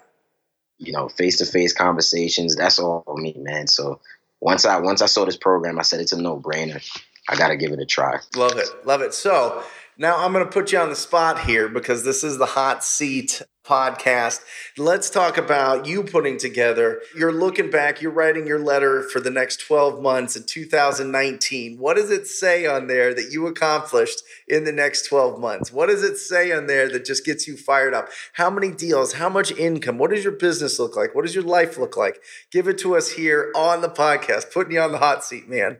you 0.79 0.93
know, 0.93 1.07
face 1.07 1.37
to 1.37 1.45
face 1.45 1.73
conversations. 1.73 2.55
That's 2.55 2.79
all 2.79 3.03
for 3.05 3.17
me, 3.17 3.35
man. 3.37 3.67
So 3.67 4.01
once 4.41 4.65
I 4.65 4.79
once 4.79 5.01
I 5.01 5.05
saw 5.05 5.25
this 5.25 5.37
program, 5.37 5.79
I 5.79 5.83
said 5.83 6.01
it's 6.01 6.13
a 6.13 6.21
no 6.21 6.39
brainer. 6.39 6.83
I 7.29 7.35
got 7.35 7.47
to 7.47 7.55
give 7.55 7.71
it 7.71 7.79
a 7.79 7.85
try. 7.85 8.19
Love 8.35 8.57
it. 8.57 8.67
Love 8.85 9.01
it. 9.01 9.13
So 9.13 9.63
now 9.97 10.17
I'm 10.17 10.33
going 10.33 10.45
to 10.45 10.51
put 10.51 10.71
you 10.71 10.79
on 10.79 10.89
the 10.89 10.95
spot 10.95 11.41
here 11.41 11.67
because 11.67 12.03
this 12.03 12.23
is 12.23 12.37
the 12.37 12.45
hot 12.45 12.83
seat 12.83 13.41
podcast. 13.65 14.41
Let's 14.77 15.09
talk 15.09 15.37
about 15.37 15.85
you 15.85 16.03
putting 16.03 16.37
together. 16.37 17.01
You're 17.17 17.31
looking 17.31 17.71
back, 17.71 18.01
you're 18.01 18.11
writing 18.11 18.45
your 18.45 18.59
letter 18.59 19.01
for 19.01 19.19
the 19.19 19.31
next 19.31 19.65
12 19.65 20.01
months 20.01 20.35
in 20.35 20.43
2019. 20.43 21.77
What 21.79 21.95
does 21.95 22.11
it 22.11 22.27
say 22.27 22.65
on 22.65 22.87
there 22.87 23.13
that 23.13 23.31
you 23.31 23.47
accomplished 23.47 24.21
in 24.47 24.65
the 24.65 24.71
next 24.71 25.07
12 25.07 25.39
months? 25.39 25.71
What 25.71 25.87
does 25.87 26.03
it 26.03 26.17
say 26.17 26.51
on 26.51 26.67
there 26.67 26.89
that 26.89 27.05
just 27.05 27.25
gets 27.25 27.47
you 27.47 27.57
fired 27.57 27.93
up? 27.93 28.09
How 28.33 28.49
many 28.49 28.71
deals? 28.71 29.13
How 29.13 29.29
much 29.29 29.51
income? 29.51 29.97
What 29.97 30.11
does 30.11 30.23
your 30.23 30.33
business 30.33 30.79
look 30.79 30.95
like? 30.95 31.15
What 31.15 31.25
does 31.25 31.33
your 31.33 31.43
life 31.43 31.77
look 31.77 31.97
like? 31.97 32.21
Give 32.51 32.67
it 32.67 32.77
to 32.79 32.95
us 32.95 33.11
here 33.11 33.51
on 33.55 33.81
the 33.81 33.89
podcast, 33.89 34.51
putting 34.53 34.73
you 34.73 34.81
on 34.81 34.91
the 34.91 34.99
hot 34.99 35.23
seat, 35.23 35.49
man. 35.49 35.77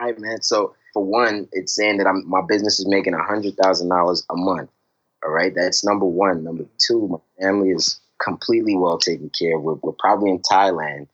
All 0.00 0.06
right, 0.06 0.18
man. 0.18 0.42
So 0.42 0.74
for 0.92 1.04
one, 1.04 1.48
it's 1.52 1.74
saying 1.74 1.98
that 1.98 2.06
I'm, 2.06 2.28
my 2.28 2.40
business 2.46 2.78
is 2.78 2.86
making 2.86 3.14
a 3.14 3.22
hundred 3.22 3.56
thousand 3.56 3.88
dollars 3.88 4.24
a 4.30 4.36
month. 4.36 4.70
All 5.24 5.30
right, 5.30 5.52
that's 5.54 5.84
number 5.84 6.06
one. 6.06 6.44
Number 6.44 6.64
two, 6.78 7.08
my 7.08 7.44
family 7.44 7.70
is 7.70 8.00
completely 8.22 8.76
well 8.76 8.98
taken 8.98 9.30
care 9.30 9.56
of. 9.56 9.62
We're, 9.62 9.74
we're 9.74 9.92
probably 9.92 10.30
in 10.30 10.40
Thailand, 10.40 11.08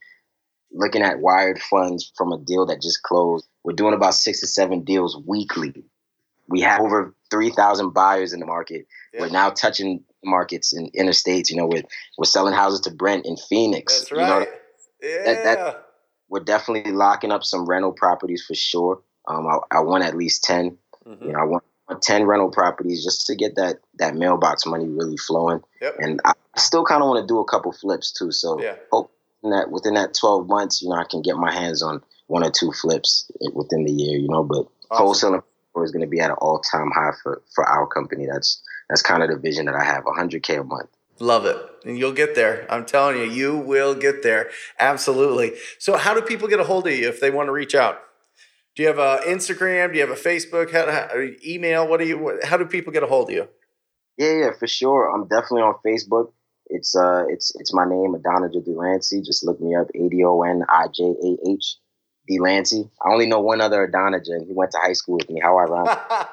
looking 0.72 1.02
at 1.02 1.20
wired 1.20 1.60
funds 1.60 2.10
from 2.16 2.32
a 2.32 2.38
deal 2.38 2.66
that 2.66 2.82
just 2.82 3.02
closed. 3.02 3.46
We're 3.64 3.74
doing 3.74 3.94
about 3.94 4.14
six 4.14 4.40
to 4.40 4.46
seven 4.46 4.82
deals 4.82 5.20
weekly. 5.26 5.84
We 6.48 6.62
have 6.62 6.80
over 6.80 7.14
three 7.30 7.50
thousand 7.50 7.92
buyers 7.92 8.32
in 8.32 8.40
the 8.40 8.46
market. 8.46 8.86
Yeah. 9.12 9.20
We're 9.20 9.30
now 9.30 9.50
touching 9.50 10.04
markets 10.24 10.72
in 10.72 10.90
interstates. 10.92 11.50
You 11.50 11.56
know, 11.56 11.66
we're 11.66 11.84
we're 12.16 12.24
selling 12.24 12.54
houses 12.54 12.80
to 12.80 12.90
Brent 12.90 13.26
in 13.26 13.36
Phoenix. 13.36 13.98
That's 13.98 14.12
right. 14.12 14.20
You 14.20 14.26
know, 14.26 14.46
yeah. 15.02 15.24
That, 15.24 15.44
that, 15.44 15.84
we're 16.30 16.40
definitely 16.40 16.92
locking 16.92 17.32
up 17.32 17.44
some 17.44 17.66
rental 17.66 17.92
properties 17.92 18.44
for 18.46 18.54
sure. 18.54 19.02
Um, 19.28 19.46
I, 19.46 19.58
I 19.78 19.80
want 19.80 20.02
at 20.02 20.16
least 20.16 20.42
10. 20.44 20.76
Mm-hmm. 21.06 21.24
You 21.24 21.32
know, 21.32 21.38
I 21.38 21.44
want 21.44 21.62
10 22.02 22.24
rental 22.24 22.50
properties 22.50 23.04
just 23.04 23.26
to 23.26 23.36
get 23.36 23.54
that 23.56 23.76
that 23.98 24.14
mailbox 24.14 24.66
money 24.66 24.88
really 24.88 25.16
flowing. 25.16 25.60
Yep. 25.80 25.96
And 25.98 26.20
I 26.24 26.32
still 26.56 26.84
kind 26.84 27.02
of 27.02 27.08
want 27.08 27.22
to 27.22 27.32
do 27.32 27.38
a 27.38 27.44
couple 27.44 27.72
flips 27.72 28.12
too. 28.12 28.32
So 28.32 28.60
yeah. 28.60 28.74
hope 28.90 29.12
that 29.42 29.70
within 29.70 29.94
that 29.94 30.14
12 30.14 30.48
months, 30.48 30.82
you 30.82 30.88
know, 30.88 30.96
I 30.96 31.04
can 31.04 31.22
get 31.22 31.36
my 31.36 31.52
hands 31.52 31.82
on 31.82 32.02
one 32.26 32.44
or 32.44 32.50
two 32.50 32.72
flips 32.72 33.30
within 33.54 33.84
the 33.84 33.92
year, 33.92 34.18
you 34.18 34.28
know, 34.28 34.44
but 34.44 34.66
awesome. 34.90 35.34
wholesaling 35.34 35.84
is 35.84 35.92
going 35.92 36.02
to 36.02 36.08
be 36.08 36.20
at 36.20 36.30
an 36.30 36.36
all 36.40 36.58
time 36.58 36.90
high 36.90 37.12
for, 37.22 37.42
for 37.54 37.64
our 37.64 37.86
company. 37.86 38.26
That's, 38.26 38.60
that's 38.88 39.02
kind 39.02 39.22
of 39.22 39.30
the 39.30 39.36
vision 39.36 39.66
that 39.66 39.74
I 39.74 39.84
have 39.84 40.04
100K 40.04 40.60
a 40.60 40.64
month. 40.64 40.88
Love 41.20 41.46
it. 41.46 41.56
And 41.84 41.98
you'll 41.98 42.12
get 42.12 42.34
there. 42.34 42.66
I'm 42.70 42.84
telling 42.84 43.16
you, 43.16 43.24
you 43.24 43.56
will 43.56 43.94
get 43.94 44.22
there. 44.22 44.50
Absolutely. 44.78 45.54
So, 45.78 45.96
how 45.96 46.14
do 46.14 46.22
people 46.22 46.46
get 46.46 46.60
a 46.60 46.64
hold 46.64 46.86
of 46.86 46.92
you 46.92 47.08
if 47.08 47.20
they 47.20 47.30
want 47.30 47.48
to 47.48 47.52
reach 47.52 47.74
out? 47.74 48.00
Do 48.78 48.84
you 48.84 48.88
have 48.90 48.98
a 49.00 49.18
Instagram? 49.26 49.90
Do 49.90 49.98
you 49.98 50.06
have 50.06 50.16
a 50.16 50.20
Facebook? 50.20 50.70
How, 50.70 50.88
how, 50.88 51.08
email? 51.44 51.88
What 51.88 51.98
do 51.98 52.06
you? 52.06 52.38
How 52.44 52.56
do 52.56 52.64
people 52.64 52.92
get 52.92 53.02
a 53.02 53.08
hold 53.08 53.28
of 53.28 53.34
you? 53.34 53.48
Yeah, 54.16 54.34
yeah, 54.34 54.50
for 54.56 54.68
sure. 54.68 55.12
I'm 55.12 55.26
definitely 55.26 55.62
on 55.62 55.74
Facebook. 55.84 56.30
It's 56.66 56.94
uh, 56.94 57.24
it's 57.28 57.52
it's 57.56 57.74
my 57.74 57.84
name, 57.84 58.14
Adonijah 58.14 58.60
De 58.60 58.70
Lancy. 58.70 59.20
Just 59.20 59.44
look 59.44 59.60
me 59.60 59.74
up, 59.74 59.88
A 59.96 60.08
D 60.08 60.22
O 60.24 60.42
N 60.42 60.62
I 60.68 60.86
J 60.94 61.02
A 61.02 61.50
H 61.50 61.74
De 62.28 62.38
Lancy. 62.38 62.88
I 63.04 63.12
only 63.12 63.26
know 63.26 63.40
one 63.40 63.60
other 63.60 63.82
Adonijah, 63.82 64.30
and 64.30 64.46
he 64.46 64.52
went 64.52 64.70
to 64.70 64.78
high 64.78 64.92
school 64.92 65.16
with 65.16 65.28
me. 65.28 65.40
How 65.42 65.58
ironic. 65.58 65.98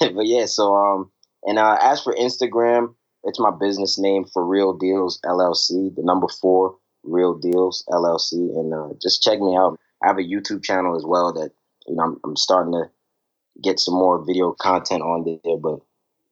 but 0.00 0.26
yeah, 0.26 0.46
so 0.46 0.74
um, 0.74 1.12
and 1.44 1.60
uh, 1.60 1.78
as 1.80 2.02
for 2.02 2.16
Instagram, 2.16 2.96
it's 3.22 3.38
my 3.38 3.52
business 3.52 3.96
name 3.96 4.24
for 4.24 4.44
Real 4.44 4.72
Deals 4.72 5.20
LLC. 5.24 5.94
The 5.94 6.02
number 6.02 6.26
four 6.26 6.78
Real 7.04 7.38
Deals 7.38 7.84
LLC, 7.92 8.32
and 8.32 8.74
uh, 8.74 8.88
just 9.00 9.22
check 9.22 9.38
me 9.38 9.56
out. 9.56 9.78
I 10.04 10.08
have 10.08 10.18
a 10.18 10.22
YouTube 10.22 10.62
channel 10.62 10.96
as 10.96 11.04
well 11.04 11.32
that 11.32 11.50
you 11.86 11.96
know 11.96 12.02
I'm, 12.02 12.20
I'm 12.24 12.36
starting 12.36 12.72
to 12.72 12.90
get 13.62 13.80
some 13.80 13.94
more 13.94 14.24
video 14.24 14.52
content 14.52 15.02
on 15.02 15.24
there. 15.24 15.56
But 15.56 15.80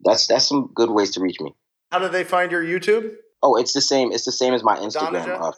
that's 0.04 0.26
that's 0.26 0.48
some 0.48 0.70
good 0.74 0.90
ways 0.90 1.12
to 1.12 1.20
reach 1.20 1.40
me. 1.40 1.54
How 1.90 1.98
do 1.98 2.08
they 2.08 2.24
find 2.24 2.50
your 2.50 2.62
YouTube? 2.62 3.14
Oh, 3.42 3.56
it's 3.56 3.72
the 3.72 3.80
same. 3.80 4.12
It's 4.12 4.24
the 4.24 4.32
same 4.32 4.54
as 4.54 4.62
my 4.62 4.76
Instagram. 4.76 5.40
Uh, 5.40 5.52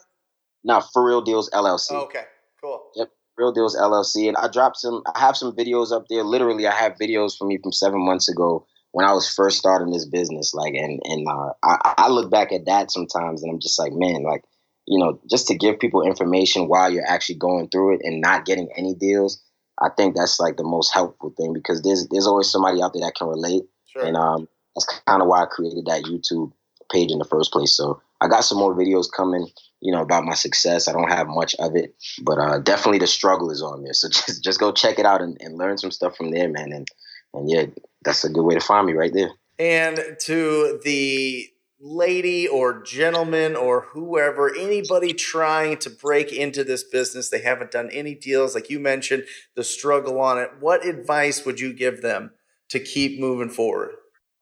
no, 0.63 0.81
for 0.93 1.05
real 1.05 1.23
deals 1.23 1.51
LLC. 1.51 1.93
Oh, 1.93 2.05
okay, 2.05 2.25
cool. 2.63 2.83
Yep, 2.95 3.11
real 3.37 3.53
deals 3.53 3.77
LLC. 3.77 4.29
And 4.29 4.37
I 4.37 4.49
dropped 4.49 4.79
some. 4.79 5.03
I 5.15 5.21
have 5.21 5.37
some 5.37 5.55
videos 5.55 5.93
up 5.93 6.07
there. 6.09 6.23
Literally, 6.23 6.67
I 6.67 6.75
have 6.75 6.95
videos 7.01 7.37
from 7.37 7.49
me 7.49 7.59
from 7.63 7.73
seven 7.73 8.05
months 8.05 8.29
ago 8.29 8.67
when 8.93 9.05
I 9.05 9.13
was 9.13 9.29
first 9.29 9.59
starting 9.59 9.91
this 9.91 10.07
business. 10.07 10.55
Like, 10.55 10.75
and 10.75 11.01
and 11.05 11.27
uh, 11.29 11.53
I, 11.63 11.95
I 11.99 12.09
look 12.09 12.31
back 12.31 12.53
at 12.53 12.67
that 12.67 12.91
sometimes, 12.91 13.43
and 13.43 13.53
I'm 13.53 13.61
just 13.61 13.79
like, 13.79 13.93
man, 13.93 14.23
like 14.23 14.45
you 14.87 14.99
know, 14.99 15.19
just 15.31 15.47
to 15.49 15.55
give 15.55 15.79
people 15.79 16.03
information 16.03 16.69
while 16.69 16.91
you're 16.91 17.09
actually 17.09 17.37
going 17.37 17.69
through 17.69 17.95
it 17.95 18.01
and 18.03 18.21
not 18.21 18.45
getting 18.45 18.69
any 18.77 18.95
deals, 18.95 19.43
I 19.81 19.89
think 19.97 20.15
that's 20.15 20.39
like 20.39 20.57
the 20.57 20.65
most 20.65 20.93
helpful 20.93 21.33
thing 21.37 21.53
because 21.53 21.83
there's 21.83 22.07
there's 22.09 22.27
always 22.27 22.51
somebody 22.51 22.83
out 22.83 22.93
there 22.93 23.03
that 23.03 23.15
can 23.15 23.29
relate. 23.29 23.65
Sure. 23.87 24.05
And 24.05 24.17
um, 24.17 24.49
that's 24.75 24.87
kind 25.07 25.23
of 25.23 25.29
why 25.29 25.43
I 25.43 25.47
created 25.47 25.87
that 25.87 26.05
YouTube 26.05 26.53
page 26.93 27.11
in 27.11 27.19
the 27.19 27.25
first 27.25 27.53
place. 27.53 27.77
So 27.77 28.01
I 28.21 28.29
got 28.29 28.45
some 28.45 28.59
more 28.59 28.75
videos 28.75 29.07
coming, 29.15 29.49
you 29.81 29.93
know, 29.93 30.03
about 30.03 30.25
my 30.25 30.35
success. 30.35 30.87
I 30.87 30.93
don't 30.93 31.11
have 31.11 31.27
much 31.29 31.55
of 31.59 31.77
it, 31.77 31.95
but 32.23 32.39
uh, 32.39 32.59
definitely 32.59 32.99
the 32.99 33.07
struggle 33.07 33.51
is 33.51 33.63
on 33.63 33.83
there. 33.83 33.95
So 33.95 34.09
just 34.11 34.45
just 34.45 34.61
go 34.61 34.73
check 34.73 34.99
it 34.99 35.07
out 35.07 35.23
and, 35.23 35.37
and 35.41 35.59
learn 35.59 35.79
some 35.79 35.91
stuff 35.91 36.17
from 36.17 36.31
there, 36.31 36.49
man. 36.49 36.73
And 36.73 36.87
and 37.33 37.51
yeah, 37.51 37.67
that's 38.05 38.25
a 38.25 38.31
good 38.31 38.45
way 38.45 38.55
to 38.55 38.61
find 38.61 38.87
me 38.87 38.93
right 38.93 39.13
there. 39.13 39.31
And 39.59 40.01
to 40.21 40.81
the 40.85 41.49
lady 41.85 42.49
or 42.49 42.83
gentleman 42.83 43.55
or 43.55 43.83
whoever, 43.93 44.53
anybody 44.57 45.13
trying 45.13 45.77
to 45.77 45.91
break 45.91 46.33
into 46.33 46.65
this 46.65 46.83
business, 46.83 47.29
they 47.29 47.43
haven't 47.43 47.71
done 47.71 47.91
any 47.93 48.15
deals, 48.15 48.55
like 48.55 48.71
you 48.71 48.81
mentioned, 48.81 49.23
the 49.55 49.63
struggle 49.63 50.19
on 50.19 50.39
it. 50.39 50.51
What 50.61 50.87
advice 50.87 51.45
would 51.45 51.61
you 51.61 51.75
give 51.75 52.01
them 52.01 52.31
to 52.71 52.81
keep 52.81 53.21
moving 53.21 53.51
forward? 53.51 53.91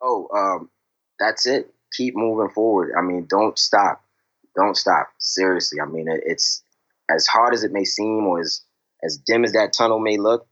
Oh, 0.01 0.29
um, 0.33 0.71
that's 1.19 1.45
it. 1.47 1.75
Keep 1.93 2.15
moving 2.15 2.51
forward. 2.55 2.93
I 2.97 3.03
mean, 3.03 3.27
don't 3.29 3.59
stop. 3.59 4.05
Don't 4.55 4.77
stop. 4.77 5.09
Seriously. 5.19 5.81
I 5.81 5.87
mean, 5.87 6.07
it's 6.09 6.63
as 7.11 7.27
hard 7.27 7.55
as 7.55 7.65
it 7.65 7.73
may 7.73 7.85
seem 7.85 8.25
or 8.25 8.41
as, 8.41 8.63
as 9.03 9.17
dim 9.17 9.45
as 9.45 9.53
that 9.55 9.73
tunnel 9.73 9.99
may 9.99 10.17
look, 10.17 10.47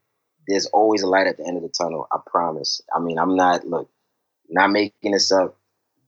there's 0.49 0.67
always 0.67 1.03
a 1.03 1.07
light 1.07 1.29
at 1.29 1.37
the 1.37 1.47
end 1.47 1.57
of 1.57 1.63
the 1.63 1.69
tunnel. 1.69 2.09
I 2.11 2.19
promise. 2.27 2.81
I 2.93 2.99
mean, 2.99 3.17
I'm 3.17 3.37
not, 3.37 3.65
look, 3.65 3.89
not 4.49 4.73
making 4.73 5.13
this 5.13 5.31
up 5.31 5.57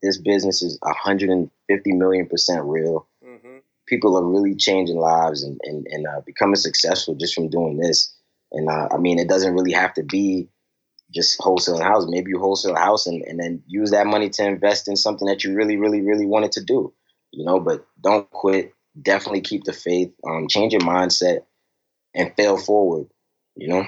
this 0.03 0.19
business 0.19 0.63
is 0.63 0.79
150 0.83 1.93
million 1.93 2.27
percent 2.29 2.65
real. 2.65 3.09
Mm-hmm. 3.25 3.59
People 3.87 4.17
are 4.17 4.25
really 4.25 4.55
changing 4.55 4.97
lives 4.97 5.43
and 5.43 5.61
and, 5.65 5.87
and 5.91 6.07
uh, 6.07 6.21
becoming 6.27 6.57
successful 6.57 7.15
just 7.15 7.35
from 7.35 7.49
doing 7.49 7.79
this. 7.79 8.15
And 8.53 8.69
uh, 8.69 8.89
I 8.93 8.99
mean, 8.99 9.19
it 9.19 9.29
doesn't 9.29 9.55
really 9.55 9.73
have 9.73 9.95
to 9.95 10.03
be 10.03 10.49
just 11.13 11.39
wholesaling 11.41 11.81
a 11.81 11.85
house. 11.85 12.07
Maybe 12.09 12.31
you 12.31 12.39
wholesale 12.39 12.75
a 12.75 12.79
house 12.79 13.07
and, 13.07 13.23
and 13.23 13.39
then 13.39 13.63
use 13.67 13.91
that 13.91 14.07
money 14.07 14.31
to 14.31 14.45
invest 14.45 14.89
in 14.89 14.97
something 14.97 15.29
that 15.29 15.45
you 15.45 15.55
really, 15.55 15.77
really, 15.77 16.01
really 16.01 16.27
wanted 16.27 16.53
to 16.53 16.65
do. 16.65 16.93
You 17.33 17.45
know, 17.45 17.61
but 17.61 17.87
don't 18.01 18.29
quit. 18.31 18.75
Definitely 19.01 19.41
keep 19.43 19.65
the 19.65 19.73
faith. 19.73 20.13
Um, 20.27 20.49
change 20.49 20.73
your 20.73 20.83
mindset 20.83 21.41
and 22.15 22.35
fail 22.37 22.59
forward. 22.59 23.07
You 23.57 23.69
know. 23.69 23.87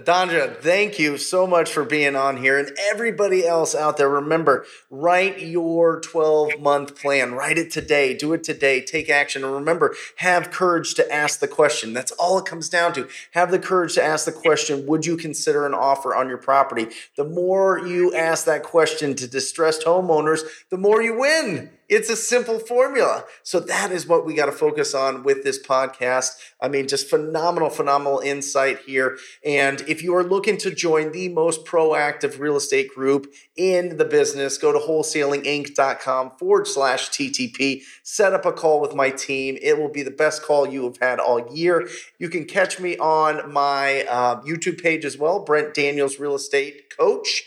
Adonijah, 0.00 0.56
thank 0.62 0.98
you 0.98 1.18
so 1.18 1.46
much 1.46 1.70
for 1.70 1.84
being 1.84 2.16
on 2.16 2.38
here. 2.38 2.58
And 2.58 2.74
everybody 2.90 3.46
else 3.46 3.74
out 3.74 3.98
there, 3.98 4.08
remember, 4.08 4.64
write 4.88 5.42
your 5.42 6.00
12 6.00 6.58
month 6.58 6.98
plan. 6.98 7.34
Write 7.34 7.58
it 7.58 7.70
today. 7.70 8.14
Do 8.14 8.32
it 8.32 8.42
today. 8.42 8.80
Take 8.80 9.10
action. 9.10 9.44
And 9.44 9.52
remember, 9.52 9.94
have 10.16 10.50
courage 10.50 10.94
to 10.94 11.12
ask 11.12 11.40
the 11.40 11.48
question. 11.48 11.92
That's 11.92 12.12
all 12.12 12.38
it 12.38 12.46
comes 12.46 12.70
down 12.70 12.94
to. 12.94 13.08
Have 13.32 13.50
the 13.50 13.58
courage 13.58 13.92
to 13.96 14.02
ask 14.02 14.24
the 14.24 14.32
question 14.32 14.86
Would 14.86 15.04
you 15.04 15.18
consider 15.18 15.66
an 15.66 15.74
offer 15.74 16.14
on 16.14 16.30
your 16.30 16.38
property? 16.38 16.86
The 17.18 17.24
more 17.24 17.78
you 17.78 18.14
ask 18.14 18.46
that 18.46 18.62
question 18.62 19.14
to 19.16 19.28
distressed 19.28 19.84
homeowners, 19.84 20.40
the 20.70 20.78
more 20.78 21.02
you 21.02 21.18
win. 21.18 21.68
It's 21.90 22.08
a 22.08 22.14
simple 22.14 22.60
formula. 22.60 23.24
So 23.42 23.58
that 23.58 23.90
is 23.90 24.06
what 24.06 24.24
we 24.24 24.32
got 24.32 24.46
to 24.46 24.52
focus 24.52 24.94
on 24.94 25.24
with 25.24 25.42
this 25.42 25.60
podcast. 25.60 26.36
I 26.60 26.68
mean, 26.68 26.86
just 26.86 27.10
phenomenal, 27.10 27.68
phenomenal 27.68 28.20
insight 28.20 28.78
here. 28.86 29.18
And 29.44 29.80
if 29.88 30.00
you 30.00 30.14
are 30.14 30.22
looking 30.22 30.56
to 30.58 30.72
join 30.72 31.10
the 31.10 31.28
most 31.30 31.64
proactive 31.64 32.38
real 32.38 32.56
estate 32.56 32.94
group 32.94 33.34
in 33.56 33.96
the 33.96 34.04
business, 34.04 34.56
go 34.56 34.70
to 34.70 34.78
wholesalinginc.com 34.78 36.30
forward 36.38 36.68
slash 36.68 37.10
TTP. 37.10 37.82
Set 38.04 38.34
up 38.34 38.46
a 38.46 38.52
call 38.52 38.80
with 38.80 38.94
my 38.94 39.10
team. 39.10 39.58
It 39.60 39.76
will 39.76 39.90
be 39.90 40.04
the 40.04 40.12
best 40.12 40.44
call 40.44 40.68
you 40.68 40.84
have 40.84 40.98
had 40.98 41.18
all 41.18 41.52
year. 41.52 41.88
You 42.20 42.28
can 42.28 42.44
catch 42.44 42.78
me 42.78 42.98
on 42.98 43.52
my 43.52 44.04
uh, 44.08 44.40
YouTube 44.42 44.80
page 44.80 45.04
as 45.04 45.18
well, 45.18 45.40
Brent 45.40 45.74
Daniels 45.74 46.20
Real 46.20 46.36
Estate 46.36 46.96
Coach. 46.96 47.46